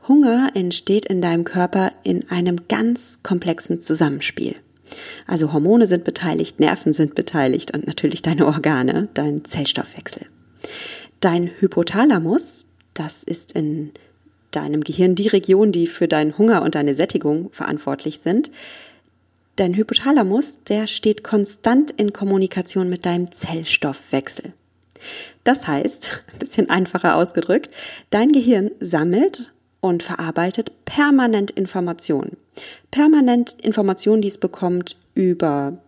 Hunger 0.08 0.50
entsteht 0.56 1.06
in 1.06 1.22
deinem 1.22 1.44
Körper 1.44 1.92
in 2.04 2.30
einem 2.30 2.68
ganz 2.68 3.22
komplexen 3.22 3.80
Zusammenspiel. 3.80 4.56
Also 5.28 5.52
Hormone 5.52 5.86
sind 5.86 6.06
beteiligt, 6.06 6.60
Nerven 6.60 6.94
sind 6.94 7.14
beteiligt 7.14 7.74
und 7.74 7.86
natürlich 7.86 8.22
deine 8.22 8.48
Organe, 8.48 9.10
dein 9.14 9.44
Zellstoffwechsel. 9.44 10.26
Dein 11.20 11.52
Hypothalamus, 11.60 12.66
das 12.94 13.24
ist 13.24 13.52
in 13.52 13.92
deinem 14.52 14.82
Gehirn 14.82 15.16
die 15.16 15.28
Region, 15.28 15.72
die 15.72 15.86
für 15.86 16.08
deinen 16.08 16.38
Hunger 16.38 16.62
und 16.62 16.76
deine 16.76 16.96
Sättigung 16.96 17.50
verantwortlich 17.52 18.20
sind. 18.20 18.50
Dein 19.58 19.76
Hypothalamus, 19.76 20.60
der 20.64 20.88
steht 20.88 21.24
konstant 21.24 21.92
in 21.92 22.14
Kommunikation 22.14 22.90
mit 22.90 23.06
deinem 23.06 23.32
Zellstoffwechsel. 23.32 24.54
Das 25.44 25.68
heißt, 25.68 26.24
ein 26.34 26.40
bisschen 26.40 26.70
einfacher 26.70 27.16
ausgedrückt, 27.16 27.70
dein 28.12 28.32
Gehirn 28.32 28.72
sammelt 28.80 29.54
und 29.82 30.04
verarbeitet 30.04 30.72
permanent 30.86 31.52
Informationen. 31.52 32.38
Permanent 32.92 33.62
Informationen, 33.62 34.22
die 34.22 34.28
es 34.28 34.38
bekommt 34.38 34.96
über 35.18 35.80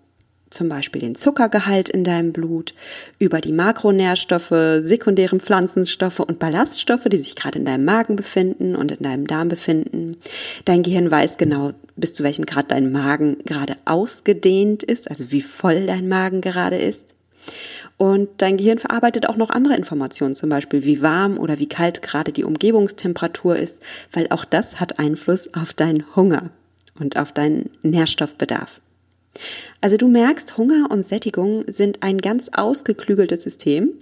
zum 0.49 0.67
Beispiel 0.67 1.01
den 1.01 1.13
Zuckergehalt 1.13 1.89
in 1.89 2.03
deinem 2.03 2.33
Blut, 2.33 2.73
über 3.19 3.39
die 3.39 3.51
Makronährstoffe, 3.51 4.81
sekundären 4.83 5.39
Pflanzenstoffe 5.39 6.19
und 6.19 6.39
Ballaststoffe, 6.39 7.03
die 7.05 7.19
sich 7.19 7.35
gerade 7.35 7.59
in 7.59 7.65
deinem 7.65 7.85
Magen 7.85 8.15
befinden 8.15 8.75
und 8.75 8.91
in 8.91 9.03
deinem 9.03 9.27
Darm 9.27 9.47
befinden. 9.47 10.17
Dein 10.65 10.81
Gehirn 10.81 11.11
weiß 11.11 11.37
genau, 11.37 11.73
bis 11.95 12.15
zu 12.15 12.23
welchem 12.23 12.47
Grad 12.47 12.71
dein 12.71 12.91
Magen 12.91 13.37
gerade 13.45 13.75
ausgedehnt 13.85 14.81
ist, 14.81 15.09
also 15.09 15.31
wie 15.31 15.41
voll 15.41 15.85
dein 15.85 16.07
Magen 16.07 16.41
gerade 16.41 16.77
ist. 16.77 17.13
Und 17.97 18.29
dein 18.37 18.57
Gehirn 18.57 18.79
verarbeitet 18.79 19.27
auch 19.27 19.35
noch 19.35 19.49
andere 19.49 19.75
Informationen, 19.75 20.33
zum 20.33 20.49
Beispiel 20.49 20.83
wie 20.83 21.01
warm 21.01 21.37
oder 21.37 21.59
wie 21.59 21.69
kalt 21.69 22.01
gerade 22.01 22.31
die 22.31 22.43
Umgebungstemperatur 22.43 23.55
ist, 23.55 23.83
weil 24.13 24.27
auch 24.29 24.45
das 24.45 24.79
hat 24.79 24.97
Einfluss 24.97 25.53
auf 25.53 25.73
deinen 25.73 26.15
Hunger 26.15 26.49
und 26.97 27.17
auf 27.17 27.33
deinen 27.33 27.69
Nährstoffbedarf. 27.83 28.81
Also 29.81 29.95
du 29.95 30.07
merkst, 30.07 30.57
Hunger 30.57 30.91
und 30.91 31.03
Sättigung 31.03 31.63
sind 31.67 32.03
ein 32.03 32.17
ganz 32.17 32.49
ausgeklügeltes 32.51 33.43
System, 33.43 33.93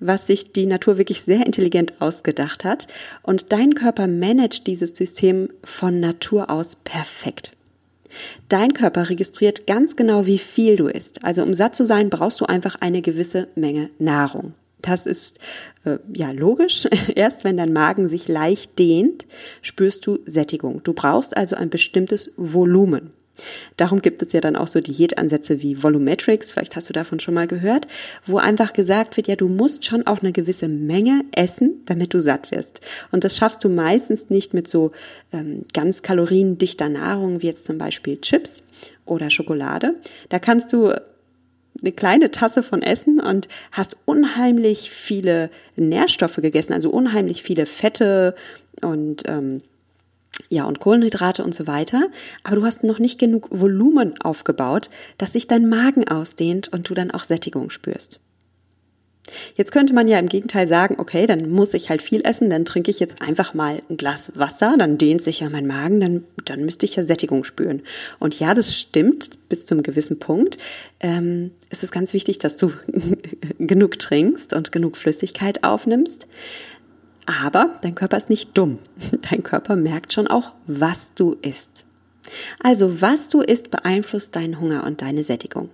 was 0.00 0.26
sich 0.26 0.52
die 0.52 0.66
Natur 0.66 0.98
wirklich 0.98 1.22
sehr 1.22 1.46
intelligent 1.46 2.00
ausgedacht 2.00 2.64
hat. 2.64 2.88
Und 3.22 3.52
dein 3.52 3.74
Körper 3.74 4.06
managt 4.06 4.66
dieses 4.66 4.90
System 4.90 5.50
von 5.62 6.00
Natur 6.00 6.50
aus 6.50 6.76
perfekt. 6.76 7.52
Dein 8.48 8.74
Körper 8.74 9.08
registriert 9.08 9.68
ganz 9.68 9.94
genau, 9.94 10.26
wie 10.26 10.38
viel 10.38 10.74
du 10.74 10.88
isst. 10.88 11.24
Also 11.24 11.42
um 11.42 11.54
satt 11.54 11.76
zu 11.76 11.84
sein, 11.84 12.10
brauchst 12.10 12.40
du 12.40 12.46
einfach 12.46 12.76
eine 12.80 13.02
gewisse 13.02 13.46
Menge 13.54 13.90
Nahrung. 14.00 14.54
Das 14.82 15.06
ist 15.06 15.38
äh, 15.84 15.98
ja 16.12 16.32
logisch. 16.32 16.88
Erst 17.14 17.44
wenn 17.44 17.56
dein 17.56 17.72
Magen 17.72 18.08
sich 18.08 18.26
leicht 18.26 18.78
dehnt, 18.80 19.26
spürst 19.62 20.06
du 20.06 20.18
Sättigung. 20.26 20.82
Du 20.82 20.92
brauchst 20.92 21.36
also 21.36 21.54
ein 21.54 21.70
bestimmtes 21.70 22.32
Volumen. 22.36 23.12
Darum 23.76 24.02
gibt 24.02 24.22
es 24.22 24.32
ja 24.32 24.40
dann 24.40 24.56
auch 24.56 24.68
so 24.68 24.80
Diätansätze 24.80 25.62
wie 25.62 25.82
Volumetrics, 25.82 26.52
vielleicht 26.52 26.76
hast 26.76 26.88
du 26.88 26.92
davon 26.92 27.20
schon 27.20 27.34
mal 27.34 27.46
gehört, 27.46 27.86
wo 28.26 28.38
einfach 28.38 28.72
gesagt 28.72 29.16
wird, 29.16 29.28
ja, 29.28 29.36
du 29.36 29.48
musst 29.48 29.84
schon 29.84 30.06
auch 30.06 30.20
eine 30.20 30.32
gewisse 30.32 30.68
Menge 30.68 31.22
essen, 31.32 31.82
damit 31.86 32.14
du 32.14 32.20
satt 32.20 32.50
wirst. 32.50 32.80
Und 33.10 33.24
das 33.24 33.36
schaffst 33.36 33.64
du 33.64 33.68
meistens 33.68 34.30
nicht 34.30 34.54
mit 34.54 34.68
so 34.68 34.92
ähm, 35.32 35.64
ganz 35.72 36.02
kaloriendichter 36.02 36.88
Nahrung 36.88 37.42
wie 37.42 37.46
jetzt 37.46 37.64
zum 37.64 37.78
Beispiel 37.78 38.20
Chips 38.20 38.64
oder 39.06 39.30
Schokolade. 39.30 39.96
Da 40.28 40.38
kannst 40.38 40.72
du 40.72 40.92
eine 41.82 41.92
kleine 41.92 42.30
Tasse 42.30 42.62
von 42.62 42.82
Essen 42.82 43.20
und 43.20 43.48
hast 43.72 43.96
unheimlich 44.04 44.90
viele 44.90 45.50
Nährstoffe 45.76 46.36
gegessen, 46.36 46.72
also 46.72 46.90
unheimlich 46.90 47.42
viele 47.42 47.66
Fette 47.66 48.34
und 48.82 49.22
ähm, 49.26 49.62
ja, 50.48 50.64
und 50.64 50.80
Kohlenhydrate 50.80 51.44
und 51.44 51.54
so 51.54 51.66
weiter. 51.66 52.08
Aber 52.44 52.56
du 52.56 52.64
hast 52.64 52.84
noch 52.84 52.98
nicht 52.98 53.18
genug 53.18 53.48
Volumen 53.50 54.14
aufgebaut, 54.20 54.90
dass 55.18 55.32
sich 55.32 55.46
dein 55.46 55.68
Magen 55.68 56.08
ausdehnt 56.08 56.72
und 56.72 56.88
du 56.88 56.94
dann 56.94 57.10
auch 57.10 57.24
Sättigung 57.24 57.70
spürst. 57.70 58.20
Jetzt 59.54 59.72
könnte 59.72 59.94
man 59.94 60.08
ja 60.08 60.18
im 60.18 60.28
Gegenteil 60.28 60.66
sagen, 60.66 60.96
okay, 60.98 61.26
dann 61.26 61.50
muss 61.50 61.74
ich 61.74 61.90
halt 61.90 62.02
viel 62.02 62.22
essen, 62.24 62.50
dann 62.50 62.64
trinke 62.64 62.90
ich 62.90 63.00
jetzt 63.00 63.22
einfach 63.22 63.54
mal 63.54 63.82
ein 63.88 63.96
Glas 63.96 64.32
Wasser, 64.34 64.74
dann 64.78 64.98
dehnt 64.98 65.22
sich 65.22 65.40
ja 65.40 65.48
mein 65.48 65.66
Magen, 65.66 66.00
dann, 66.00 66.24
dann 66.44 66.64
müsste 66.64 66.86
ich 66.86 66.96
ja 66.96 67.02
Sättigung 67.02 67.44
spüren. 67.44 67.82
Und 68.18 68.38
ja, 68.38 68.54
das 68.54 68.76
stimmt 68.76 69.48
bis 69.48 69.66
zum 69.66 69.82
gewissen 69.82 70.18
Punkt. 70.18 70.58
Ähm, 71.00 71.52
es 71.68 71.82
ist 71.82 71.92
ganz 71.92 72.12
wichtig, 72.12 72.38
dass 72.38 72.56
du 72.56 72.72
genug 73.58 73.98
trinkst 73.98 74.52
und 74.52 74.72
genug 74.72 74.96
Flüssigkeit 74.96 75.64
aufnimmst. 75.64 76.26
Aber 77.42 77.78
dein 77.82 77.94
Körper 77.94 78.16
ist 78.16 78.28
nicht 78.28 78.56
dumm. 78.58 78.78
Dein 79.30 79.44
Körper 79.44 79.76
merkt 79.76 80.12
schon 80.12 80.26
auch, 80.26 80.52
was 80.66 81.14
du 81.14 81.36
isst. 81.42 81.84
Also, 82.62 83.00
was 83.00 83.28
du 83.28 83.40
isst, 83.40 83.70
beeinflusst 83.70 84.34
deinen 84.34 84.58
Hunger 84.60 84.84
und 84.84 85.00
deine 85.02 85.22
Sättigung. 85.22 85.70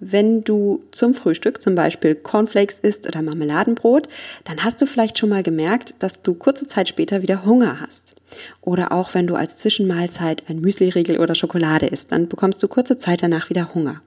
Wenn 0.00 0.44
du 0.44 0.84
zum 0.92 1.14
Frühstück 1.14 1.60
zum 1.60 1.74
Beispiel 1.74 2.14
Cornflakes 2.14 2.78
isst 2.78 3.06
oder 3.06 3.20
Marmeladenbrot, 3.20 4.08
dann 4.44 4.62
hast 4.62 4.80
du 4.80 4.86
vielleicht 4.86 5.18
schon 5.18 5.28
mal 5.28 5.42
gemerkt, 5.42 5.94
dass 5.98 6.22
du 6.22 6.34
kurze 6.34 6.66
Zeit 6.66 6.88
später 6.88 7.20
wieder 7.20 7.44
Hunger 7.44 7.80
hast. 7.80 8.14
Oder 8.60 8.92
auch 8.92 9.12
wenn 9.14 9.26
du 9.26 9.34
als 9.34 9.56
Zwischenmahlzeit 9.56 10.44
ein 10.48 10.58
Müsliriegel 10.58 11.18
oder 11.18 11.34
Schokolade 11.34 11.86
isst, 11.86 12.12
dann 12.12 12.28
bekommst 12.28 12.62
du 12.62 12.68
kurze 12.68 12.96
Zeit 12.96 13.22
danach 13.22 13.50
wieder 13.50 13.74
Hunger. 13.74 14.02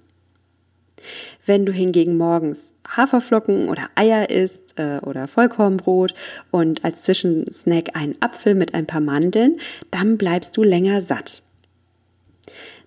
Wenn 1.46 1.66
du 1.66 1.72
hingegen 1.72 2.18
morgens 2.18 2.74
Haferflocken 2.88 3.70
oder 3.70 3.84
Eier 3.96 4.30
isst 4.30 4.78
äh, 4.78 5.00
oder 5.04 5.28
Vollkornbrot 5.28 6.14
und 6.52 6.84
als 6.84 7.04
Zwischensnack 7.04 7.96
einen 7.96 8.16
Apfel 8.20 8.56
mit 8.56 8.74
ein 8.74 8.88
paar 8.88 9.02
Mandeln, 9.02 9.60
dann 9.90 10.18
bleibst 10.18 10.58
du 10.58 10.64
länger 10.64 11.02
satt. 11.02 11.42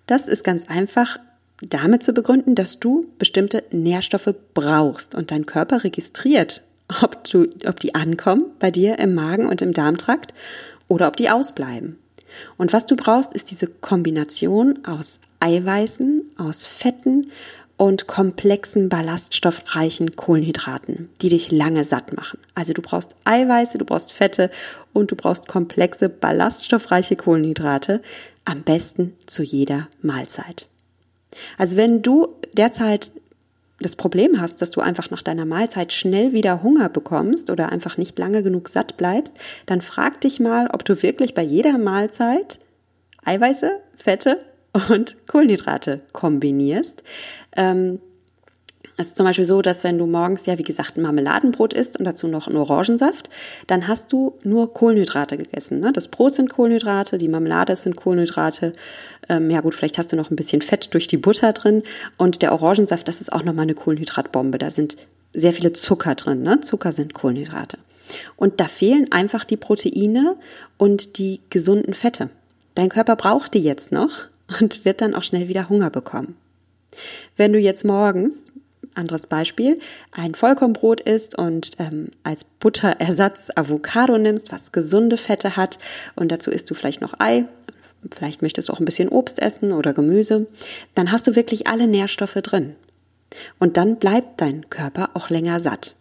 Das 0.07 0.27
ist 0.27 0.43
ganz 0.43 0.69
einfach 0.69 1.17
damit 1.61 2.03
zu 2.03 2.13
begründen, 2.13 2.55
dass 2.55 2.79
du 2.79 3.07
bestimmte 3.17 3.63
Nährstoffe 3.71 4.33
brauchst 4.53 5.15
und 5.15 5.31
dein 5.31 5.45
Körper 5.45 5.83
registriert, 5.83 6.63
ob, 7.01 7.23
du, 7.23 7.47
ob 7.65 7.79
die 7.79 7.95
ankommen 7.95 8.45
bei 8.59 8.71
dir 8.71 8.99
im 8.99 9.15
Magen 9.15 9.47
und 9.47 9.61
im 9.61 9.73
Darmtrakt 9.73 10.33
oder 10.87 11.07
ob 11.07 11.15
die 11.15 11.29
ausbleiben. 11.29 11.97
Und 12.57 12.73
was 12.73 12.85
du 12.85 12.95
brauchst, 12.95 13.33
ist 13.33 13.49
diese 13.51 13.67
Kombination 13.67 14.79
aus 14.85 15.19
Eiweißen, 15.39 16.21
aus 16.37 16.65
Fetten 16.65 17.31
und 17.77 18.07
komplexen 18.07 18.89
ballaststoffreichen 18.89 20.15
Kohlenhydraten, 20.15 21.09
die 21.21 21.29
dich 21.29 21.51
lange 21.51 21.83
satt 21.83 22.15
machen. 22.15 22.39
Also 22.53 22.73
du 22.73 22.81
brauchst 22.81 23.15
Eiweiße, 23.25 23.77
du 23.77 23.85
brauchst 23.85 24.13
Fette 24.13 24.49
und 24.93 25.11
du 25.11 25.15
brauchst 25.15 25.47
komplexe 25.47 26.07
ballaststoffreiche 26.07 27.15
Kohlenhydrate, 27.15 28.01
am 28.45 28.63
besten 28.63 29.13
zu 29.25 29.43
jeder 29.43 29.87
Mahlzeit. 30.01 30.67
Also 31.57 31.75
wenn 31.75 32.01
du 32.01 32.29
derzeit 32.53 33.11
das 33.81 33.97
Problem 33.97 34.39
hast, 34.39 34.61
dass 34.61 34.71
du 34.71 34.79
einfach 34.79 35.09
nach 35.09 35.21
deiner 35.21 35.45
Mahlzeit 35.45 35.91
schnell 35.91 36.31
wieder 36.31 36.63
Hunger 36.63 36.87
bekommst 36.87 37.49
oder 37.49 37.73
einfach 37.73 37.97
nicht 37.97 38.17
lange 38.17 38.41
genug 38.41 38.69
satt 38.69 38.95
bleibst, 38.95 39.35
dann 39.65 39.81
frag 39.81 40.21
dich 40.21 40.39
mal, 40.39 40.69
ob 40.71 40.85
du 40.85 41.01
wirklich 41.03 41.33
bei 41.33 41.41
jeder 41.41 41.77
Mahlzeit 41.77 42.59
Eiweiße, 43.25 43.71
Fette 43.95 44.39
und 44.89 45.15
Kohlenhydrate 45.27 45.99
kombinierst. 46.13 47.03
Ähm, 47.55 47.99
es 48.97 49.09
ist 49.09 49.17
zum 49.17 49.25
Beispiel 49.25 49.45
so, 49.45 49.61
dass 49.61 49.83
wenn 49.83 49.97
du 49.97 50.05
morgens 50.05 50.45
ja, 50.45 50.57
wie 50.57 50.63
gesagt, 50.63 50.95
ein 50.95 51.01
Marmeladenbrot 51.01 51.73
isst 51.73 51.99
und 51.99 52.05
dazu 52.05 52.27
noch 52.27 52.47
einen 52.47 52.55
Orangensaft, 52.55 53.29
dann 53.67 53.87
hast 53.89 54.13
du 54.13 54.37
nur 54.43 54.73
Kohlenhydrate 54.73 55.37
gegessen. 55.37 55.81
Ne? 55.81 55.91
Das 55.91 56.07
Brot 56.07 56.35
sind 56.35 56.49
Kohlenhydrate, 56.49 57.17
die 57.17 57.27
Marmelade 57.27 57.75
sind 57.75 57.97
Kohlenhydrate. 57.97 58.71
Ähm, 59.27 59.49
ja 59.49 59.59
gut, 59.59 59.75
vielleicht 59.75 59.97
hast 59.97 60.13
du 60.13 60.15
noch 60.15 60.31
ein 60.31 60.37
bisschen 60.37 60.61
Fett 60.61 60.93
durch 60.93 61.07
die 61.07 61.17
Butter 61.17 61.51
drin. 61.51 61.83
Und 62.17 62.41
der 62.41 62.53
Orangensaft, 62.53 63.07
das 63.07 63.19
ist 63.19 63.33
auch 63.33 63.43
nochmal 63.43 63.63
eine 63.63 63.75
Kohlenhydratbombe. 63.75 64.57
Da 64.57 64.71
sind 64.71 64.95
sehr 65.33 65.51
viele 65.51 65.73
Zucker 65.73 66.15
drin. 66.15 66.41
Ne? 66.41 66.61
Zucker 66.61 66.93
sind 66.93 67.13
Kohlenhydrate. 67.13 67.77
Und 68.37 68.61
da 68.61 68.67
fehlen 68.67 69.11
einfach 69.11 69.43
die 69.43 69.57
Proteine 69.57 70.37
und 70.77 71.17
die 71.17 71.41
gesunden 71.49 71.93
Fette. 71.93 72.29
Dein 72.75 72.89
Körper 72.89 73.17
braucht 73.17 73.55
die 73.55 73.63
jetzt 73.63 73.91
noch 73.91 74.29
und 74.59 74.85
wird 74.85 75.01
dann 75.01 75.15
auch 75.15 75.23
schnell 75.23 75.47
wieder 75.47 75.69
Hunger 75.69 75.89
bekommen. 75.89 76.35
Wenn 77.35 77.53
du 77.53 77.59
jetzt 77.59 77.85
morgens, 77.85 78.51
anderes 78.93 79.27
Beispiel, 79.27 79.79
ein 80.11 80.35
Vollkornbrot 80.35 81.01
isst 81.01 81.37
und 81.37 81.71
ähm, 81.79 82.09
als 82.23 82.45
Butterersatz 82.45 83.51
Avocado 83.55 84.17
nimmst, 84.17 84.51
was 84.51 84.71
gesunde 84.71 85.17
Fette 85.17 85.57
hat 85.57 85.79
und 86.15 86.31
dazu 86.31 86.51
isst 86.51 86.69
du 86.69 86.75
vielleicht 86.75 87.01
noch 87.01 87.19
Ei, 87.19 87.45
vielleicht 88.11 88.41
möchtest 88.41 88.69
du 88.69 88.73
auch 88.73 88.79
ein 88.79 88.85
bisschen 88.85 89.09
Obst 89.09 89.39
essen 89.39 89.71
oder 89.71 89.93
Gemüse, 89.93 90.47
dann 90.93 91.11
hast 91.11 91.27
du 91.27 91.35
wirklich 91.35 91.67
alle 91.67 91.87
Nährstoffe 91.87 92.35
drin. 92.35 92.75
Und 93.59 93.77
dann 93.77 93.97
bleibt 93.97 94.39
dein 94.39 94.69
Körper 94.69 95.09
auch 95.13 95.29
länger 95.29 95.59
satt. 95.59 95.95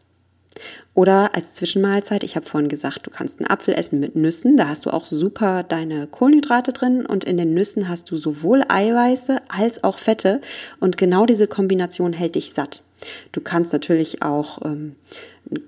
Oder 0.95 1.35
als 1.35 1.55
Zwischenmahlzeit, 1.55 2.23
ich 2.23 2.37
habe 2.37 2.47
vorhin 2.47 2.69
gesagt, 2.69 3.07
du 3.07 3.11
kannst 3.11 3.41
einen 3.41 3.51
Apfel 3.51 3.75
essen 3.75 3.99
mit 3.99 4.15
Nüssen, 4.15 4.57
da 4.57 4.69
hast 4.69 4.87
du 4.87 4.91
auch 4.91 5.07
super 5.07 5.65
deine 5.65 6.07
Kohlenhydrate 6.07 6.73
drin 6.73 7.05
und 7.05 7.25
in 7.25 7.37
den 7.37 7.53
Nüssen 7.53 7.89
hast 7.89 8.11
du 8.11 8.17
sowohl 8.17 8.63
Eiweiße 8.69 9.43
als 9.49 9.83
auch 9.83 9.99
Fette 9.99 10.41
und 10.79 10.97
genau 10.97 11.27
diese 11.27 11.49
Kombination 11.49 12.13
hält 12.13 12.37
dich 12.37 12.53
satt. 12.53 12.83
Du 13.33 13.41
kannst 13.41 13.73
natürlich 13.73 14.23
auch 14.23 14.63
ähm, 14.65 14.95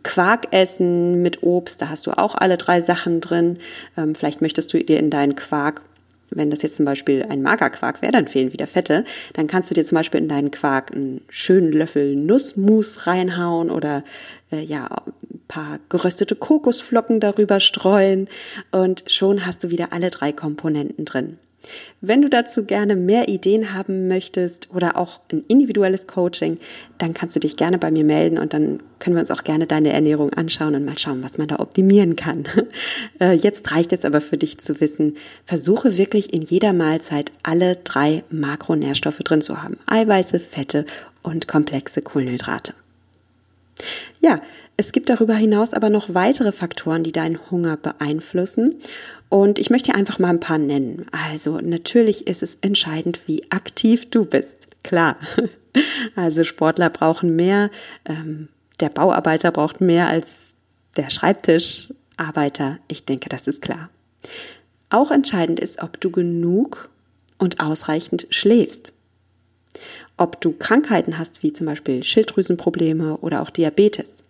Quark 0.05 0.49
essen 0.53 1.23
mit 1.23 1.43
Obst, 1.43 1.83
da 1.83 1.89
hast 1.89 2.07
du 2.07 2.13
auch 2.13 2.35
alle 2.35 2.57
drei 2.57 2.81
Sachen 2.81 3.21
drin. 3.21 3.59
Ähm, 3.97 4.15
vielleicht 4.15 4.41
möchtest 4.41 4.73
du 4.73 4.83
dir 4.83 4.99
in 4.99 5.11
deinen 5.11 5.35
Quark 5.35 5.83
wenn 6.31 6.51
das 6.51 6.63
jetzt 6.63 6.77
zum 6.77 6.85
Beispiel 6.85 7.25
ein 7.29 7.43
Magerquark 7.43 8.03
wäre, 8.03 8.13
dann 8.13 8.29
fehlen 8.29 8.53
wieder 8.53 8.67
Fette. 8.67 9.05
Dann 9.35 9.47
kannst 9.47 9.71
du 9.71 9.75
dir 9.75 9.85
zum 9.85 9.97
Beispiel 9.97 10.21
in 10.21 10.29
deinen 10.29 10.51
Quark 10.51 10.93
einen 10.93 11.23
schönen 11.29 11.73
Löffel 11.73 12.17
Nussmus 12.17 13.07
reinhauen 13.07 13.71
oder 13.71 14.05
äh, 14.51 14.61
ja 14.63 14.87
ein 14.87 15.41
paar 15.49 15.79
geröstete 15.89 16.35
Kokosflocken 16.35 17.21
darüber 17.21 17.61
streuen 17.61 18.29
und 18.73 19.05
schon 19.07 19.47
hast 19.47 19.65
du 19.65 19.71
wieder 19.71 19.93
alle 19.93 20.11
drei 20.11 20.33
Komponenten 20.33 21.05
drin. 21.05 21.39
Wenn 22.01 22.23
du 22.23 22.29
dazu 22.29 22.65
gerne 22.65 22.97
mehr 22.97 23.29
Ideen 23.29 23.75
haben 23.75 24.09
möchtest 24.09 24.69
oder 24.75 24.97
auch 24.97 25.21
ein 25.33 25.45
individuelles 25.49 26.07
Coaching, 26.07 26.59
dann 26.99 27.15
kannst 27.15 27.37
du 27.37 27.41
dich 27.41 27.57
gerne 27.57 27.79
bei 27.79 27.91
mir 27.91 28.05
melden 28.05 28.39
und 28.39 28.53
dann 28.53 28.81
können 28.99 29.17
wir 29.17 29.21
uns 29.21 29.31
auch 29.31 29.45
gerne 29.45 29.67
deine 29.67 29.93
Ernährung 29.93 30.33
anschauen 30.33 30.75
und 30.75 30.85
mal 30.85 30.99
schauen, 30.99 31.23
was 31.23 31.39
man 31.39 31.49
da 31.49 31.59
optimieren 31.61 32.17
kann. 32.17 32.45
Äh, 33.19 33.33
jetzt 33.33 33.73
reicht 33.73 33.93
es 33.93 34.05
aber 34.05 34.21
für 34.21 34.37
dich 34.37 34.59
zu 34.59 34.81
wissen, 34.81 35.17
versuche 35.45 35.97
wirklich 35.97 36.35
in 36.35 36.43
jeder 36.43 36.75
Mahlzeit 36.75 37.33
alle 37.43 37.77
drei 37.77 38.25
Makronährstoffe 38.31 39.19
drin 39.19 39.41
zu 39.41 39.63
haben. 39.63 39.79
Eiweiße, 39.87 40.39
Fette 40.39 40.85
und 41.23 41.49
komplexe 41.49 42.03
Kohlenhydrate. 42.03 42.75
Ja, 44.21 44.41
es 44.77 44.93
gibt 44.93 45.09
darüber 45.09 45.35
hinaus 45.35 45.73
aber 45.73 45.91
noch 45.91 46.15
weitere 46.15 46.53
Faktoren, 46.53 47.03
die 47.03 47.13
deinen 47.13 47.51
Hunger 47.51 47.77
beeinflussen. 47.77 48.81
Und 49.29 49.59
ich 49.59 49.71
möchte 49.71 49.95
einfach 49.95 50.19
mal 50.19 50.31
ein 50.31 50.41
paar 50.41 50.59
nennen. 50.59 51.07
Also 51.11 51.59
natürlich 51.59 52.27
ist 52.27 52.43
es 52.43 52.57
entscheidend, 52.61 53.21
wie 53.27 53.51
aktiv 53.51 54.11
du 54.11 54.25
bist. 54.25 54.69
Klar. 54.83 55.17
Also 56.15 56.43
Sportler 56.43 56.89
brauchen 56.89 57.37
mehr, 57.37 57.71
ähm, 58.07 58.49
der 58.81 58.89
Bauarbeiter 58.89 59.51
braucht 59.51 59.83
mehr 59.83 60.09
als 60.09 60.55
der 60.97 61.11
Schreibtischarbeiter. 61.11 62.79
Ich 62.89 63.05
denke, 63.05 63.29
das 63.29 63.47
ist 63.47 63.61
klar. 63.61 63.91
Auch 64.89 65.11
entscheidend 65.11 65.61
ist, 65.61 65.83
ob 65.83 66.01
du 66.01 66.11
genug 66.11 66.89
und 67.39 67.61
ausreichend 67.61 68.27
schläfst. 68.31 68.95
Ob 70.17 70.41
du 70.41 70.53
Krankheiten 70.53 71.19
hast, 71.19 71.43
wie 71.43 71.53
zum 71.53 71.67
Beispiel 71.67 72.03
Schilddrüsenprobleme 72.03 73.19
oder 73.19 73.43
auch 73.43 73.51
Diabetes. 73.51 74.25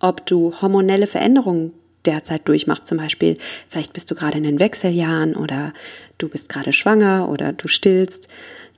Ob 0.00 0.24
du 0.26 0.54
hormonelle 0.60 1.06
Veränderungen 1.06 1.72
derzeit 2.04 2.48
durchmachst. 2.48 2.86
Zum 2.86 2.98
Beispiel, 2.98 3.36
vielleicht 3.68 3.92
bist 3.92 4.10
du 4.10 4.14
gerade 4.14 4.38
in 4.38 4.44
den 4.44 4.60
Wechseljahren 4.60 5.34
oder 5.36 5.72
du 6.16 6.28
bist 6.28 6.48
gerade 6.48 6.72
schwanger 6.72 7.28
oder 7.28 7.52
du 7.52 7.68
stillst. 7.68 8.28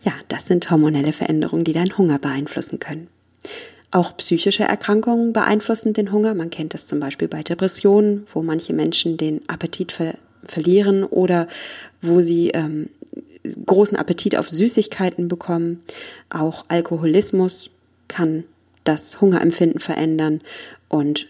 Ja, 0.04 0.12
das 0.28 0.46
sind 0.46 0.70
hormonelle 0.70 1.12
Veränderungen, 1.12 1.64
die 1.64 1.72
deinen 1.72 1.96
Hunger 1.96 2.18
beeinflussen 2.18 2.78
können. 2.78 3.08
Auch 3.92 4.16
psychische 4.16 4.64
Erkrankungen 4.64 5.32
beeinflussen 5.32 5.92
den 5.92 6.12
Hunger. 6.12 6.34
Man 6.34 6.50
kennt 6.50 6.74
das 6.74 6.86
zum 6.86 7.00
Beispiel 7.00 7.28
bei 7.28 7.42
Depressionen, 7.42 8.26
wo 8.32 8.42
manche 8.42 8.72
Menschen 8.72 9.16
den 9.16 9.42
Appetit 9.48 9.92
ver 9.92 10.14
verlieren 10.42 11.04
oder 11.04 11.48
wo 12.00 12.22
sie 12.22 12.48
ähm, 12.48 12.88
großen 13.66 13.96
Appetit 13.96 14.36
auf 14.36 14.48
Süßigkeiten 14.48 15.28
bekommen. 15.28 15.82
Auch 16.28 16.64
Alkoholismus 16.68 17.70
kann 18.08 18.44
das 18.84 19.20
Hungerempfinden 19.20 19.80
verändern 19.80 20.40
und 20.88 21.28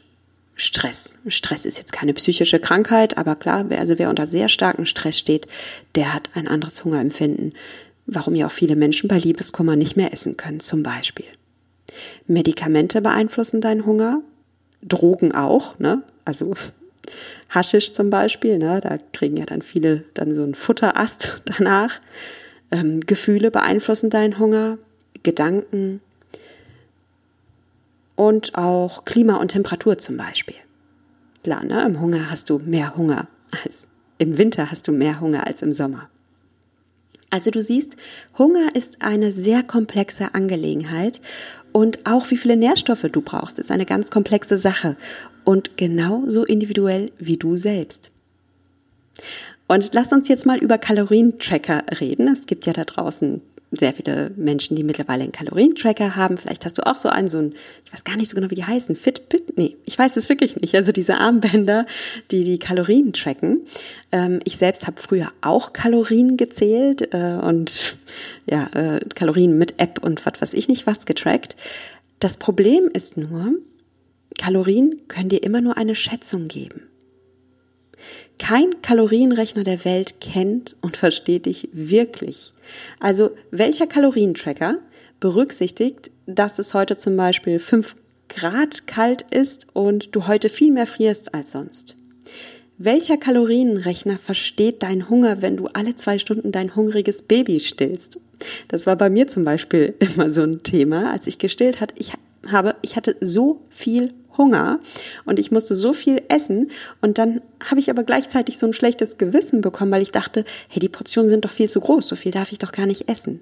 Stress. 0.55 1.19
Stress 1.27 1.65
ist 1.65 1.79
jetzt 1.79 1.93
keine 1.93 2.13
psychische 2.13 2.59
Krankheit, 2.59 3.17
aber 3.17 3.35
klar, 3.35 3.71
wer, 3.71 3.81
also 3.81 3.99
wer 3.99 4.11
unter 4.11 4.27
sehr 4.27 4.49
starkem 4.51 4.85
Stress 4.85 5.19
steht, 5.19 5.47
der 5.95 6.13
hat 6.13 6.29
ein 6.35 6.49
anderes 6.49 6.85
Hungerempfinden. 6.85 7.55
Warum 8.07 8.35
ja 8.35 8.47
auch 8.47 8.53
viele 8.53 8.77
Menschen 8.77 9.09
bei 9.09 9.19
Liebeskummer 9.19 9.77
nicht 9.77 9.97
mehr 9.97 10.13
essen 10.13 10.37
können, 10.37 10.61
zum 10.61 10.83
Beispiel. 10.83 11.27
Medikamente 12.27 13.01
beeinflussen 13.01 13.61
deinen 13.61 13.87
Hunger, 13.87 14.23
Drogen 14.83 15.33
auch, 15.33 15.79
ne? 15.79 16.03
Also 16.25 16.55
Haschisch 17.51 17.93
zum 17.93 18.11
Beispiel, 18.11 18.59
ne? 18.59 18.81
Da 18.81 18.99
kriegen 19.13 19.37
ja 19.37 19.45
dann 19.45 19.63
viele 19.63 20.05
dann 20.15 20.35
so 20.35 20.43
einen 20.43 20.55
Futterast 20.55 21.43
danach. 21.59 22.01
Ähm, 22.71 23.01
Gefühle 23.01 23.51
beeinflussen 23.51 24.11
deinen 24.11 24.39
Hunger, 24.39 24.79
Gedanken, 25.23 26.01
und 28.15 28.55
auch 28.55 29.07
Klima 29.07 29.37
und 29.37 29.49
Temperatur 29.49 29.97
zum 29.97 30.19
Beispiel. 30.19 30.57
Klar, 31.43 31.65
ne? 31.65 31.83
im 31.87 32.01
Hunger 32.01 32.31
hast 32.31 32.51
du 32.51 32.59
mehr 32.59 32.95
Hunger 32.95 33.29
als 33.65 33.89
im 34.19 34.37
Winter 34.37 34.71
hast 34.71 34.87
du 34.87 34.93
mehr 34.93 35.19
Hunger 35.21 35.47
als 35.47 35.63
im 35.63 35.73
Sommer. 35.73 36.11
Also 37.31 37.51
du 37.51 37.63
siehst, 37.63 37.97
Hunger 38.37 38.75
ist 38.75 39.01
eine 39.01 39.33
sehr 39.33 39.63
komplexe 39.63 40.35
Angelegenheit 40.35 41.23
und 41.73 42.07
auch 42.07 42.31
wie 42.31 42.37
viele 42.37 42.57
Nährstoffe 42.57 43.07
du 43.11 43.21
brauchst, 43.21 43.59
ist 43.59 43.71
eine 43.71 43.87
ganz 43.87 44.11
komplexe 44.11 44.59
Sache 44.59 44.97
und 45.45 45.77
genauso 45.77 46.45
individuell 46.45 47.13
wie 47.19 47.37
du 47.37 47.57
selbst. 47.57 48.11
Und 49.67 49.91
lass 49.93 50.13
uns 50.13 50.27
jetzt 50.29 50.47
mal 50.47 50.59
über 50.59 50.79
Kalorientracker 50.79 51.85
reden. 52.01 52.27
Es 52.29 52.47
gibt 52.47 52.67
ja 52.67 52.73
da 52.73 52.85
draußen 52.85 53.41
sehr 53.73 53.93
viele 53.93 54.33
Menschen, 54.37 54.77
die 54.77 54.83
mittlerweile 54.83 55.23
einen 55.23 55.33
Kalorientracker 55.33 56.17
haben. 56.17 56.39
Vielleicht 56.39 56.65
hast 56.65 56.79
du 56.79 56.87
auch 56.87 56.97
so 56.97 57.09
einen, 57.09 57.29
so 57.29 57.39
ein, 57.39 57.55
ich 57.85 57.93
weiß 57.93 58.05
gar 58.05 58.17
nicht 58.17 58.29
so 58.29 58.35
genau, 58.35 58.51
wie 58.51 58.57
die 58.57 58.65
heißen, 58.65 58.97
Fitbit? 58.97 59.57
Nee, 59.57 59.77
ich 59.85 59.99
weiß 59.99 60.17
es 60.17 60.29
wirklich 60.29 60.57
nicht. 60.57 60.75
Also 60.75 60.91
diese 60.91 61.19
Armbänder, 61.19 61.87
die 62.31 62.43
die 62.43 62.59
Kalorien 62.59 63.13
tracken. 63.13 63.61
Ähm, 64.11 64.41
ich 64.45 64.57
selbst 64.57 64.87
habe 64.87 65.01
früher 65.01 65.29
auch 65.41 65.73
Kalorien 65.73 66.37
gezählt 66.37 67.15
äh, 67.15 67.39
und 67.41 67.97
ja, 68.51 68.67
äh, 68.75 69.01
Kalorien 69.15 69.57
mit 69.57 69.79
App 69.79 70.03
und 70.03 70.27
was 70.27 70.41
weiß 70.41 70.55
ich 70.55 70.69
nicht 70.69 70.87
was 70.87 71.07
getrackt. 71.07 71.57
Das 72.19 72.39
Problem 72.39 72.91
ist 72.93 73.17
nur, 73.17 73.53
Kalorien 74.39 75.03
können 75.07 75.29
dir 75.29 75.43
immer 75.43 75.61
nur 75.61 75.77
eine 75.77 75.95
Schätzung 75.95 76.49
geben. 76.49 76.90
Kein 78.41 78.81
Kalorienrechner 78.81 79.65
der 79.65 79.85
Welt 79.85 80.19
kennt 80.23 80.75
und 80.81 80.97
versteht 80.97 81.45
dich 81.45 81.69
wirklich. 81.73 82.53
Also 82.99 83.33
welcher 83.51 83.87
Kalorientracker 83.87 84.79
berücksichtigt, 85.21 86.11
dass 86.25 86.59
es 86.59 86.73
heute 86.73 86.97
zum 86.97 87.19
Beispiel 87.19 87.59
5 87.59 87.95
Grad 88.31 88.87
kalt 88.87 89.27
ist 89.31 89.67
und 89.75 90.17
du 90.17 90.27
heute 90.27 90.49
viel 90.49 90.73
mehr 90.73 90.87
frierst 90.87 91.35
als 91.35 91.53
sonst? 91.53 91.97
Welcher 92.79 93.19
Kalorienrechner 93.19 94.17
versteht 94.17 94.83
deinen 94.83 95.11
Hunger, 95.11 95.43
wenn 95.43 95.59
du 95.59 95.67
alle 95.67 95.95
zwei 95.97 96.19
Stunden 96.19 96.51
dein 96.51 96.75
hungriges 96.75 97.23
Baby 97.23 97.61
stillst? 97.61 98.19
Das 98.69 98.87
war 98.87 98.97
bei 98.97 99.11
mir 99.11 99.27
zum 99.27 99.45
Beispiel 99.45 99.95
immer 99.99 100.31
so 100.31 100.43
ein 100.43 100.63
Thema, 100.63 101.13
als 101.13 101.27
ich 101.27 101.39
gestillt 101.39 101.79
hat. 101.83 101.93
Ich 101.97 102.15
habe, 102.49 102.77
ich 102.81 102.97
hatte 102.97 103.17
so 103.21 103.61
viel 103.69 104.15
Hunger 104.37 104.81
und 105.25 105.39
ich 105.39 105.51
musste 105.51 105.75
so 105.75 105.93
viel 105.93 106.23
essen 106.29 106.71
und 107.01 107.19
dann 107.19 107.41
habe 107.69 107.81
ich 107.81 107.91
aber 107.91 108.05
gleichzeitig 108.05 108.59
so 108.59 108.67
ein 108.67 108.73
schlechtes 108.73 109.19
Gewissen 109.19 109.61
bekommen, 109.61 109.93
weil 109.93 110.03
ich 110.03 110.13
dachte, 110.13 110.45
hey, 110.69 110.81
die 110.81 110.89
Portionen 110.89 111.29
sind 111.29 111.45
doch 111.45 111.51
viel 111.51 111.69
zu 111.69 111.81
groß, 111.81 112.09
so 112.09 112.17
viel 112.17 112.33
darf 112.33 112.53
ich 112.53 112.59
doch 112.59 112.73
gar 112.73 112.87
nicht 112.87 113.09
essen. 113.09 113.41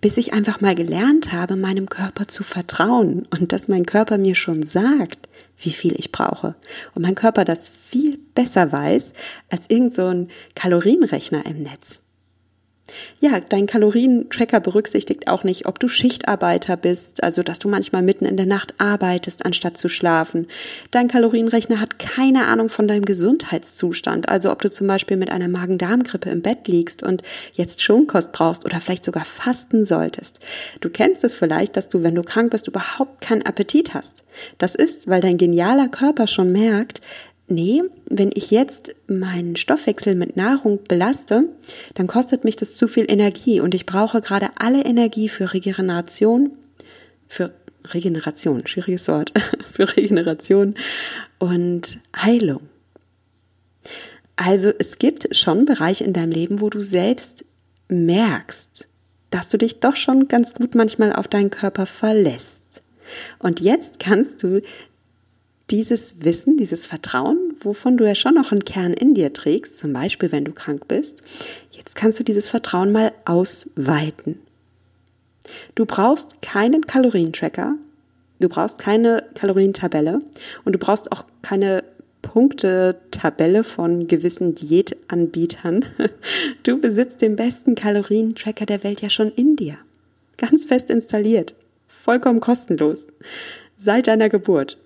Bis 0.00 0.18
ich 0.18 0.34
einfach 0.34 0.60
mal 0.60 0.74
gelernt 0.74 1.32
habe, 1.32 1.56
meinem 1.56 1.88
Körper 1.88 2.28
zu 2.28 2.42
vertrauen 2.42 3.26
und 3.30 3.52
dass 3.52 3.68
mein 3.68 3.86
Körper 3.86 4.18
mir 4.18 4.34
schon 4.34 4.62
sagt, 4.62 5.28
wie 5.58 5.70
viel 5.70 5.94
ich 5.98 6.12
brauche. 6.12 6.54
Und 6.94 7.02
mein 7.02 7.14
Körper 7.14 7.44
das 7.44 7.68
viel 7.68 8.18
besser 8.34 8.72
weiß 8.72 9.14
als 9.48 9.70
irgend 9.70 9.94
so 9.94 10.06
ein 10.06 10.28
Kalorienrechner 10.54 11.46
im 11.46 11.62
Netz. 11.62 12.03
Ja, 13.18 13.40
dein 13.40 13.66
Kalorientracker 13.66 14.60
berücksichtigt 14.60 15.26
auch 15.26 15.42
nicht, 15.42 15.64
ob 15.66 15.80
du 15.80 15.88
Schichtarbeiter 15.88 16.76
bist, 16.76 17.22
also 17.22 17.42
dass 17.42 17.58
du 17.58 17.68
manchmal 17.68 18.02
mitten 18.02 18.26
in 18.26 18.36
der 18.36 18.44
Nacht 18.44 18.74
arbeitest, 18.76 19.46
anstatt 19.46 19.78
zu 19.78 19.88
schlafen. 19.88 20.48
Dein 20.90 21.08
Kalorienrechner 21.08 21.80
hat 21.80 21.98
keine 21.98 22.46
Ahnung 22.46 22.68
von 22.68 22.86
deinem 22.86 23.06
Gesundheitszustand, 23.06 24.28
also 24.28 24.50
ob 24.50 24.60
du 24.60 24.70
zum 24.70 24.86
Beispiel 24.86 25.16
mit 25.16 25.30
einer 25.30 25.48
Magen-Darm-Grippe 25.48 26.28
im 26.28 26.42
Bett 26.42 26.68
liegst 26.68 27.02
und 27.02 27.22
jetzt 27.54 27.82
Schonkost 27.82 28.32
brauchst 28.32 28.66
oder 28.66 28.80
vielleicht 28.80 29.06
sogar 29.06 29.24
fasten 29.24 29.86
solltest. 29.86 30.40
Du 30.80 30.90
kennst 30.90 31.24
es 31.24 31.34
vielleicht, 31.34 31.76
dass 31.78 31.88
du, 31.88 32.02
wenn 32.02 32.14
du 32.14 32.22
krank 32.22 32.50
bist, 32.50 32.68
überhaupt 32.68 33.22
keinen 33.22 33.46
Appetit 33.46 33.94
hast. 33.94 34.24
Das 34.58 34.74
ist, 34.74 35.08
weil 35.08 35.22
dein 35.22 35.38
genialer 35.38 35.88
Körper 35.88 36.26
schon 36.26 36.52
merkt, 36.52 37.00
nee, 37.48 37.82
wenn 38.06 38.30
ich 38.34 38.50
jetzt 38.50 38.94
meinen 39.06 39.56
Stoffwechsel 39.56 40.14
mit 40.14 40.36
Nahrung 40.36 40.80
belaste, 40.88 41.42
dann 41.94 42.06
kostet 42.06 42.44
mich 42.44 42.56
das 42.56 42.74
zu 42.74 42.88
viel 42.88 43.10
Energie 43.10 43.60
und 43.60 43.74
ich 43.74 43.86
brauche 43.86 44.20
gerade 44.20 44.48
alle 44.56 44.84
Energie 44.84 45.28
für 45.28 45.52
Regeneration, 45.52 46.52
für 47.28 47.52
Regeneration, 47.92 48.66
schwieriges 48.66 49.08
Wort, 49.08 49.32
für 49.70 49.96
Regeneration 49.96 50.74
und 51.38 51.98
Heilung. 52.16 52.62
Also 54.36 54.72
es 54.78 54.98
gibt 54.98 55.36
schon 55.36 55.64
Bereiche 55.64 56.04
in 56.04 56.12
deinem 56.12 56.32
Leben, 56.32 56.60
wo 56.60 56.70
du 56.70 56.80
selbst 56.80 57.44
merkst, 57.88 58.88
dass 59.30 59.48
du 59.48 59.58
dich 59.58 59.80
doch 59.80 59.96
schon 59.96 60.28
ganz 60.28 60.54
gut 60.54 60.74
manchmal 60.74 61.12
auf 61.12 61.28
deinen 61.28 61.50
Körper 61.50 61.86
verlässt. 61.86 62.82
Und 63.38 63.60
jetzt 63.60 64.00
kannst 64.00 64.42
du 64.42 64.60
dieses 65.70 66.16
Wissen, 66.20 66.56
dieses 66.56 66.86
Vertrauen, 66.86 67.54
wovon 67.60 67.96
du 67.96 68.06
ja 68.06 68.14
schon 68.14 68.34
noch 68.34 68.52
einen 68.52 68.64
Kern 68.64 68.92
in 68.92 69.14
dir 69.14 69.32
trägst, 69.32 69.78
zum 69.78 69.92
Beispiel 69.92 70.30
wenn 70.32 70.44
du 70.44 70.52
krank 70.52 70.86
bist, 70.88 71.22
jetzt 71.70 71.96
kannst 71.96 72.20
du 72.20 72.24
dieses 72.24 72.48
Vertrauen 72.48 72.92
mal 72.92 73.12
ausweiten. 73.24 74.38
Du 75.74 75.86
brauchst 75.86 76.42
keinen 76.42 76.86
Kalorientracker, 76.86 77.76
Du 78.40 78.48
brauchst 78.48 78.78
keine 78.78 79.24
Kalorientabelle 79.34 80.18
und 80.64 80.72
du 80.74 80.78
brauchst 80.78 81.12
auch 81.12 81.24
keine 81.42 81.84
Punktetabelle 82.22 83.64
von 83.64 84.06
gewissen 84.06 84.54
Diätanbietern. 84.54 85.84
Du 86.62 86.80
besitzt 86.80 87.20
den 87.20 87.36
besten 87.36 87.74
Kalorientracker 87.74 88.66
der 88.66 88.82
Welt 88.84 89.02
ja 89.02 89.10
schon 89.10 89.28
in 89.28 89.56
dir. 89.56 89.76
Ganz 90.36 90.64
fest 90.64 90.90
installiert. 90.90 91.54
Vollkommen 91.86 92.40
kostenlos. 92.40 93.06
Seit 93.76 94.06
deiner 94.06 94.28
Geburt. 94.28 94.78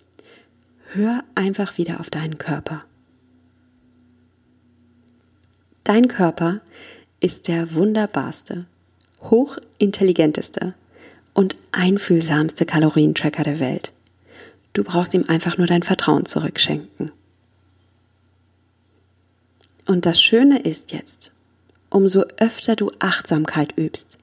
Hör 0.92 1.22
einfach 1.34 1.76
wieder 1.76 2.00
auf 2.00 2.08
deinen 2.08 2.38
Körper. 2.38 2.82
Dein 5.84 6.08
Körper 6.08 6.60
ist 7.20 7.46
der 7.48 7.74
wunderbarste, 7.74 8.64
hochintelligenteste 9.20 10.74
und 11.34 11.58
einfühlsamste 11.72 12.64
Kalorientracker 12.64 13.42
der 13.42 13.60
Welt. 13.60 13.92
Du 14.72 14.82
brauchst 14.82 15.12
ihm 15.12 15.24
einfach 15.28 15.58
nur 15.58 15.66
dein 15.66 15.82
Vertrauen 15.82 16.24
zurückschenken. 16.24 17.10
Und 19.86 20.06
das 20.06 20.22
Schöne 20.22 20.60
ist 20.60 20.92
jetzt, 20.92 21.32
umso 21.90 22.24
öfter 22.38 22.76
du 22.76 22.92
Achtsamkeit 22.98 23.76
übst, 23.76 24.16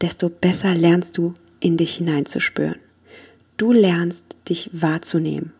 desto 0.00 0.28
besser 0.28 0.74
lernst 0.74 1.16
du 1.16 1.34
in 1.60 1.76
dich 1.76 1.96
hineinzuspüren. 1.96 2.80
Du 3.56 3.72
lernst 3.72 4.36
dich 4.48 4.70
wahrzunehmen. 4.72 5.52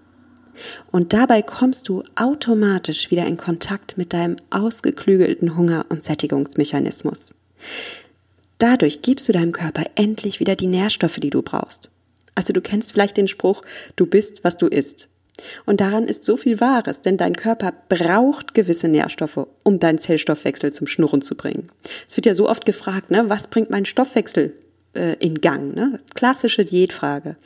Und 0.90 1.12
dabei 1.12 1.42
kommst 1.42 1.88
du 1.88 2.02
automatisch 2.14 3.10
wieder 3.10 3.26
in 3.26 3.36
Kontakt 3.36 3.98
mit 3.98 4.12
deinem 4.12 4.36
ausgeklügelten 4.50 5.56
Hunger- 5.56 5.86
und 5.88 6.04
Sättigungsmechanismus. 6.04 7.34
Dadurch 8.58 9.02
gibst 9.02 9.28
du 9.28 9.32
deinem 9.32 9.52
Körper 9.52 9.84
endlich 9.94 10.40
wieder 10.40 10.56
die 10.56 10.66
Nährstoffe, 10.66 11.20
die 11.20 11.30
du 11.30 11.42
brauchst. 11.42 11.90
Also 12.34 12.52
du 12.52 12.60
kennst 12.60 12.92
vielleicht 12.92 13.16
den 13.16 13.28
Spruch, 13.28 13.62
du 13.96 14.06
bist, 14.06 14.44
was 14.44 14.56
du 14.56 14.66
isst. 14.66 15.08
Und 15.66 15.80
daran 15.80 16.08
ist 16.08 16.24
so 16.24 16.36
viel 16.36 16.60
Wahres, 16.60 17.00
denn 17.00 17.16
dein 17.16 17.36
Körper 17.36 17.72
braucht 17.88 18.54
gewisse 18.54 18.88
Nährstoffe, 18.88 19.46
um 19.62 19.78
deinen 19.78 19.98
Zellstoffwechsel 19.98 20.72
zum 20.72 20.88
Schnurren 20.88 21.22
zu 21.22 21.36
bringen. 21.36 21.68
Es 22.08 22.16
wird 22.16 22.26
ja 22.26 22.34
so 22.34 22.48
oft 22.48 22.64
gefragt, 22.64 23.10
ne, 23.10 23.28
was 23.28 23.46
bringt 23.48 23.70
mein 23.70 23.84
Stoffwechsel 23.84 24.54
äh, 24.94 25.14
in 25.20 25.40
Gang? 25.40 25.74
Ne? 25.74 25.98
Klassische 26.14 26.64
Diätfrage. 26.64 27.36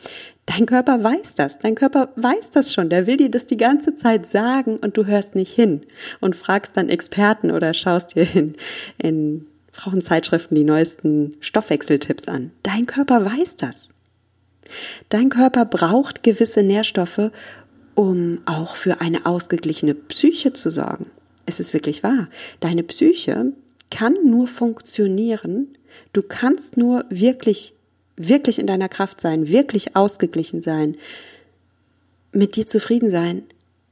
Dein 0.46 0.66
Körper 0.66 1.02
weiß 1.05 1.37
das, 1.37 1.61
dein 1.61 1.76
Körper 1.76 2.12
weiß 2.16 2.50
das 2.50 2.74
schon, 2.74 2.90
der 2.90 3.07
will 3.07 3.16
dir 3.16 3.31
das 3.31 3.46
die 3.46 3.57
ganze 3.57 3.94
Zeit 3.94 4.26
sagen 4.26 4.76
und 4.76 4.96
du 4.96 5.07
hörst 5.07 5.37
nicht 5.37 5.55
hin 5.55 5.83
und 6.20 6.35
fragst 6.35 6.76
dann 6.76 6.88
Experten 6.88 7.52
oder 7.52 7.72
schaust 7.74 8.16
dir 8.16 8.26
in, 8.35 8.57
in 8.98 9.46
Frauenzeitschriften 9.70 10.57
die 10.57 10.64
neuesten 10.64 11.37
Stoffwechseltipps 11.40 12.26
an. 12.26 12.50
Dein 12.64 12.87
Körper 12.87 13.24
weiß 13.24 13.57
das. 13.57 13.94
Dein 15.09 15.28
Körper 15.28 15.64
braucht 15.64 16.22
gewisse 16.22 16.62
Nährstoffe, 16.62 17.31
um 17.94 18.40
auch 18.44 18.74
für 18.74 19.00
eine 19.00 19.26
ausgeglichene 19.26 19.94
Psyche 19.94 20.52
zu 20.52 20.70
sorgen. 20.70 21.07
Es 21.46 21.61
ist 21.61 21.72
wirklich 21.72 22.02
wahr. 22.02 22.28
Deine 22.61 22.83
Psyche 22.83 23.52
kann 23.90 24.14
nur 24.24 24.46
funktionieren, 24.46 25.76
du 26.12 26.22
kannst 26.22 26.77
nur 26.77 27.05
wirklich, 27.09 27.75
wirklich 28.16 28.59
in 28.59 28.66
deiner 28.66 28.88
Kraft 28.88 29.20
sein, 29.20 29.48
wirklich 29.48 29.96
ausgeglichen 29.96 30.61
sein, 30.61 30.96
mit 32.33 32.57
dir 32.57 32.66
zufrieden 32.66 33.11
sein, 33.11 33.44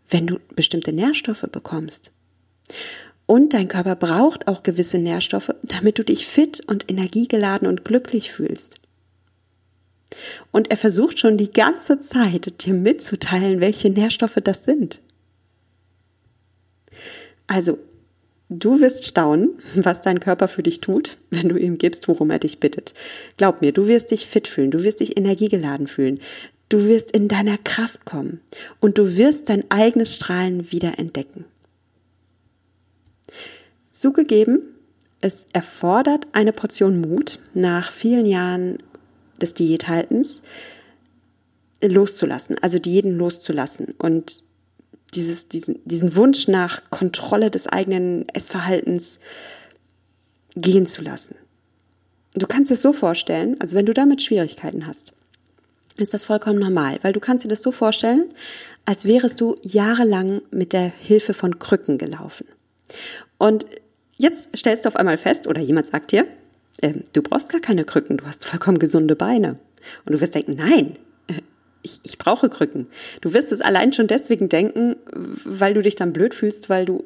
wenn 0.09 0.27
du 0.27 0.39
bestimmte 0.55 0.93
Nährstoffe 0.93 1.47
bekommst. 1.51 2.11
Und 3.27 3.55
dein 3.55 3.69
Körper 3.69 3.95
braucht 3.95 4.49
auch 4.49 4.63
gewisse 4.63 4.99
Nährstoffe, 4.99 5.55
damit 5.63 5.99
du 5.99 6.05
dich 6.05 6.27
fit 6.27 6.63
und 6.67 6.91
energiegeladen 6.91 7.69
und 7.69 7.85
glücklich 7.85 8.33
fühlst. 8.33 8.81
Und 10.51 10.71
er 10.71 10.77
versucht 10.77 11.21
schon 11.21 11.37
die 11.37 11.53
ganze 11.53 12.01
Zeit, 12.01 12.67
dir 12.67 12.75
mitzuteilen, 12.75 13.61
welche 13.61 13.91
Nährstoffe 13.91 14.39
das 14.43 14.65
sind. 14.65 15.01
Also, 17.47 17.79
du 18.51 18.81
wirst 18.81 19.07
staunen, 19.07 19.51
was 19.77 20.03
dein 20.03 20.21
Körper 20.21 20.49
für 20.49 20.63
dich 20.63 20.81
tut, 20.81 21.17
wenn 21.31 21.49
du 21.49 21.57
ihm 21.57 21.79
gibst, 21.79 22.09
worum 22.09 22.31
er 22.31 22.39
dich 22.39 22.61
bittet. 22.61 22.93
Glaub 23.39 23.63
mir, 23.63 23.73
du 23.73 23.87
wirst 23.87 24.11
dich 24.11 24.27
fit 24.27 24.49
fühlen, 24.49 24.71
du 24.71 24.83
wirst 24.83 25.01
dich 25.01 25.17
energiegeladen 25.17 25.87
fühlen, 25.87 26.21
du 26.69 26.85
wirst 26.85 27.13
in 27.13 27.29
deiner 27.29 27.57
Kraft 27.57 28.05
kommen 28.05 28.41
und 28.81 28.99
du 28.99 29.17
wirst 29.17 29.49
dein 29.49 29.71
eigenes 29.71 30.15
Strahlen 30.15 30.71
wieder 30.71 30.99
entdecken. 30.99 31.47
Zugegeben, 33.93 34.63
es 35.21 35.47
erfordert 35.53 36.27
eine 36.33 36.53
Portion 36.53 37.01
Mut, 37.01 37.41
nach 37.55 37.93
vielen 37.93 38.27
Jahren 38.27 38.79
des 39.41 39.55
Diäthaltens 39.55 40.43
loszulassen, 41.83 42.57
also 42.61 42.79
Diäten 42.79 43.17
loszulassen 43.17 43.95
und 43.99 44.43
dieses, 45.15 45.49
diesen, 45.49 45.81
diesen 45.85 46.17
Wunsch 46.17 46.49
nach 46.49 46.91
Kontrolle 46.91 47.51
des 47.51 47.67
eigenen 47.67 48.29
Essverhaltens 48.31 49.19
gehen 50.57 50.87
zu 50.87 51.03
lassen. 51.03 51.37
Du 52.35 52.47
kannst 52.47 52.71
es 52.71 52.83
so 52.83 52.93
vorstellen, 52.93 53.61
also 53.61 53.77
wenn 53.77 53.87
du 53.87 53.95
damit 53.95 54.23
Schwierigkeiten 54.23 54.87
hast, 54.87 55.13
ist 55.99 56.15
das 56.15 56.25
vollkommen 56.25 56.59
normal, 56.59 56.99
weil 57.03 57.13
du 57.13 57.21
kannst 57.21 57.45
dir 57.45 57.49
das 57.49 57.63
so 57.63 57.73
vorstellen, 57.73 58.33
als 58.87 59.05
wärest 59.05 59.41
du 59.41 59.57
jahrelang 59.63 60.43
mit 60.51 60.73
der 60.73 60.89
Hilfe 60.89 61.35
von 61.35 61.59
Krücken 61.59 61.99
gelaufen. 61.99 62.47
Und 63.39 63.67
jetzt 64.17 64.51
stellst 64.57 64.85
du 64.85 64.89
auf 64.89 64.97
einmal 64.97 65.19
fest, 65.19 65.47
oder 65.47 65.61
jemand 65.61 65.87
sagt 65.87 66.13
dir, 66.13 66.27
äh, 66.81 66.95
du 67.13 67.23
brauchst 67.23 67.49
gar 67.49 67.61
keine 67.61 67.85
Krücken, 67.85 68.17
du 68.17 68.27
hast 68.27 68.45
vollkommen 68.47 68.79
gesunde 68.79 69.17
Beine. 69.17 69.59
Und 70.07 70.13
du 70.13 70.21
wirst 70.21 70.35
denken, 70.35 70.55
nein, 70.57 70.97
ich, 71.83 72.01
ich 72.03 72.19
brauche 72.19 72.49
Krücken. 72.49 72.87
Du 73.21 73.33
wirst 73.33 73.53
es 73.53 73.61
allein 73.61 73.93
schon 73.93 74.07
deswegen 74.07 74.49
denken, 74.49 74.97
weil 75.45 75.75
du 75.75 75.83
dich 75.83 75.95
dann 75.95 76.13
blöd 76.13 76.35
fühlst, 76.35 76.69
weil 76.69 76.85
du 76.85 77.05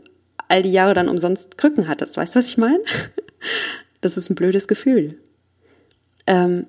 all 0.48 0.62
die 0.62 0.72
Jahre 0.72 0.94
dann 0.94 1.08
umsonst 1.08 1.58
Krücken 1.58 1.88
hattest. 1.88 2.16
Weißt 2.16 2.34
du, 2.34 2.38
was 2.38 2.48
ich 2.48 2.58
meine? 2.58 2.80
Das 4.00 4.18
ist 4.18 4.28
ein 4.28 4.34
blödes 4.34 4.68
Gefühl. 4.68 5.18
Ähm, 6.26 6.66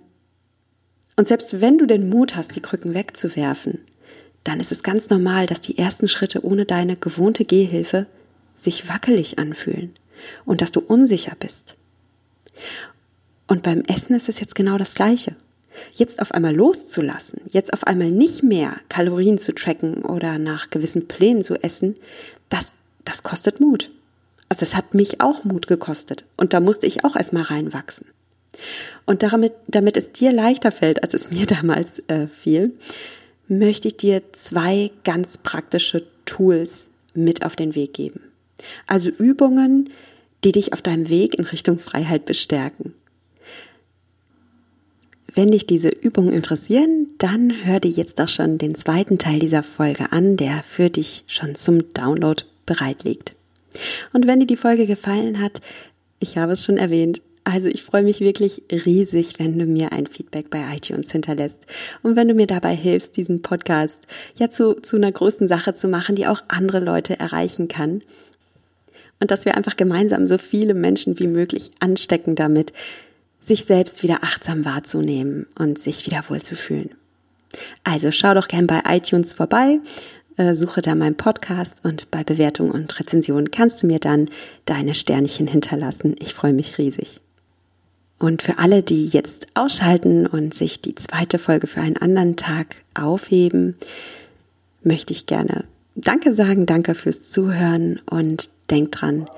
und 1.18 1.28
selbst 1.28 1.60
wenn 1.60 1.78
du 1.78 1.86
den 1.86 2.08
Mut 2.08 2.38
hast, 2.38 2.56
die 2.56 2.62
Krücken 2.62 2.94
wegzuwerfen, 2.94 3.80
dann 4.46 4.62
ist 4.62 4.72
es 4.72 4.84
ganz 4.84 5.10
normal, 5.10 5.46
dass 5.46 5.60
die 5.60 5.78
ersten 5.78 6.08
Schritte 6.08 6.46
ohne 6.46 6.65
deine 6.65 6.96
gewohnte 6.96 7.44
Gehhilfe 7.44 8.08
sich 8.56 8.88
wackelig 8.88 9.38
anfühlen 9.38 9.94
und 10.46 10.62
dass 10.62 10.72
du 10.72 10.80
unsicher 10.80 11.36
bist. 11.38 11.76
Und 13.48 13.63
beim 13.63 13.82
Essen 13.82 14.15
ist 14.15 14.30
es 14.30 14.39
jetzt 14.39 14.56
genau 14.56 14.78
das 14.78 14.96
Gleiche. 14.96 15.36
Jetzt 15.94 16.22
auf 16.22 16.32
einmal 16.34 16.56
loszulassen, 16.56 17.42
jetzt 17.52 17.74
auf 17.74 17.86
einmal 17.86 18.12
nicht 18.12 18.44
mehr 18.44 18.78
Kalorien 18.90 19.38
zu 19.38 19.54
tracken 19.54 20.04
oder 20.04 20.38
nach 20.38 20.70
gewissen 20.70 21.08
Plänen 21.08 21.44
zu 21.44 21.56
essen, 21.62 21.96
das, 22.50 22.72
das 23.04 23.24
kostet 23.24 23.60
Mut. 23.60 23.90
Also 24.50 24.64
es 24.64 24.76
hat 24.76 24.94
mich 24.94 25.22
auch 25.22 25.44
Mut 25.44 25.68
gekostet 25.68 26.26
und 26.38 26.54
da 26.54 26.60
musste 26.60 26.86
ich 26.86 27.04
auch 27.04 27.16
erstmal 27.16 27.44
reinwachsen. 27.44 28.08
Und 29.06 29.24
damit, 29.24 29.54
damit 29.68 29.98
es 29.98 30.12
dir 30.12 30.32
leichter 30.32 30.72
fällt, 30.72 31.04
als 31.04 31.14
es 31.14 31.32
mir 31.32 31.46
damals 31.46 32.00
äh, 32.08 32.28
fiel, 32.28 32.74
möchte 33.48 33.88
ich 33.88 33.98
dir 33.98 34.22
zwei 34.34 34.92
ganz 35.04 35.38
praktische 35.38 36.06
Tools 36.26 36.90
mit 37.14 37.46
auf 37.46 37.56
den 37.56 37.76
Weg 37.76 37.94
geben. 37.94 38.22
Also 38.88 39.10
Übungen, 39.10 39.90
die 40.44 40.52
dich 40.52 40.74
auf 40.74 40.82
deinem 40.82 41.10
Weg 41.10 41.36
in 41.38 41.46
Richtung 41.46 41.80
Freiheit 41.80 42.26
bestärken. 42.26 42.94
Wenn 45.36 45.52
dich 45.52 45.67
diese 45.67 45.89
Übungen 45.89 46.32
interessieren, 46.32 47.08
dann 47.17 47.52
hör 47.65 47.82
dir 47.82 47.91
jetzt 47.91 48.21
auch 48.21 48.30
schon 48.30 48.58
den 48.58 48.76
zweiten 48.76 49.17
Teil 49.17 49.39
dieser 49.39 49.63
Folge 49.63 50.13
an, 50.13 50.38
der 50.38 50.63
für 50.63 50.89
dich 50.89 51.26
schon 51.28 51.56
zum 51.56 51.93
Download 51.93 52.41
bereit 52.65 53.04
liegt. 53.04 53.36
Und 54.13 54.28
wenn 54.28 54.39
dir 54.39 54.48
die 54.48 54.56
Folge 54.56 54.86
gefallen 54.86 55.41
hat, 55.41 55.60
ich 56.19 56.38
habe 56.38 56.54
es 56.54 56.63
schon 56.63 56.78
erwähnt, 56.78 57.21
also 57.43 57.67
ich 57.67 57.84
freue 57.84 58.04
mich 58.04 58.21
wirklich 58.21 58.63
riesig, 58.71 59.34
wenn 59.38 59.60
du 59.60 59.65
mir 59.65 59.91
ein 59.91 60.08
Feedback 60.08 60.50
bei 60.50 60.63
iTunes 60.74 61.12
hinterlässt 61.12 61.60
und 62.02 62.15
wenn 62.15 62.30
du 62.30 62.34
mir 62.34 62.48
dabei 62.48 62.74
hilfst, 62.74 63.17
diesen 63.17 63.41
Podcast 63.41 64.04
ja 64.39 64.50
zu, 64.50 64.76
zu 64.76 64.95
einer 64.95 65.12
großen 65.12 65.50
Sache 65.50 65.74
zu 65.74 65.89
machen, 65.89 66.15
die 66.15 66.28
auch 66.28 66.43
andere 66.48 66.80
Leute 66.80 67.19
erreichen 67.19 67.67
kann 67.67 68.02
und 69.19 69.32
dass 69.32 69.43
wir 69.43 69.56
einfach 69.56 69.76
gemeinsam 69.76 70.26
so 70.26 70.38
viele 70.38 70.74
Menschen 70.74 71.19
wie 71.19 71.28
möglich 71.28 71.71
anstecken 71.82 72.36
damit, 72.36 72.71
sich 73.46 73.66
selbst 73.66 74.04
wieder 74.04 74.24
achtsam 74.24 74.66
wahrzunehmen 74.66 75.48
und 75.58 75.80
sich 75.80 76.06
wieder 76.06 76.24
wohlzufühlen. 76.30 76.92
Also 77.84 78.12
schau 78.12 78.34
doch 78.34 78.48
gern 78.48 78.68
bei 78.68 78.82
iTunes 78.88 79.34
vorbei, 79.34 79.80
äh, 80.38 80.56
suche 80.56 80.82
da 80.82 80.96
meinen 80.96 81.16
Podcast 81.16 81.78
und 81.84 82.12
bei 82.12 82.24
Bewertung 82.24 82.72
und 82.72 83.00
Rezension 83.00 83.52
kannst 83.52 83.82
du 83.82 83.88
mir 83.88 84.00
dann 84.00 84.30
deine 84.66 84.94
Sternchen 84.94 85.48
hinterlassen. 85.48 86.16
Ich 86.20 86.34
freue 86.34 86.54
mich 86.54 86.78
riesig. 86.78 87.22
Und 88.18 88.42
für 88.42 88.58
alle, 88.60 88.82
die 88.82 89.08
jetzt 89.08 89.48
ausschalten 89.56 90.26
und 90.26 90.54
sich 90.54 90.82
die 90.82 90.96
zweite 90.96 91.38
Folge 91.38 91.68
für 91.68 91.82
einen 91.82 91.98
anderen 91.98 92.36
Tag 92.36 92.78
aufheben, 92.94 93.76
möchte 94.84 95.14
ich 95.14 95.26
gerne 95.26 95.66
Danke 95.98 96.34
sagen, 96.34 96.66
danke 96.66 96.94
fürs 96.94 97.30
Zuhören 97.30 98.02
und 98.10 98.50
denk 98.70 98.92
dran, 98.92 99.30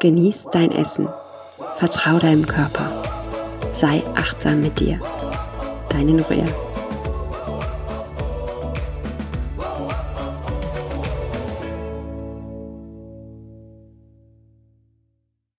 genieß 0.00 0.46
dein 0.52 0.72
Essen, 0.72 1.06
vertrau 1.76 2.18
deinem 2.18 2.46
Körper, 2.46 3.02
sei 3.78 4.02
achtsam 4.16 4.60
mit 4.60 4.80
dir. 4.80 4.98
Deine 5.88 6.12
Nuria. 6.12 6.67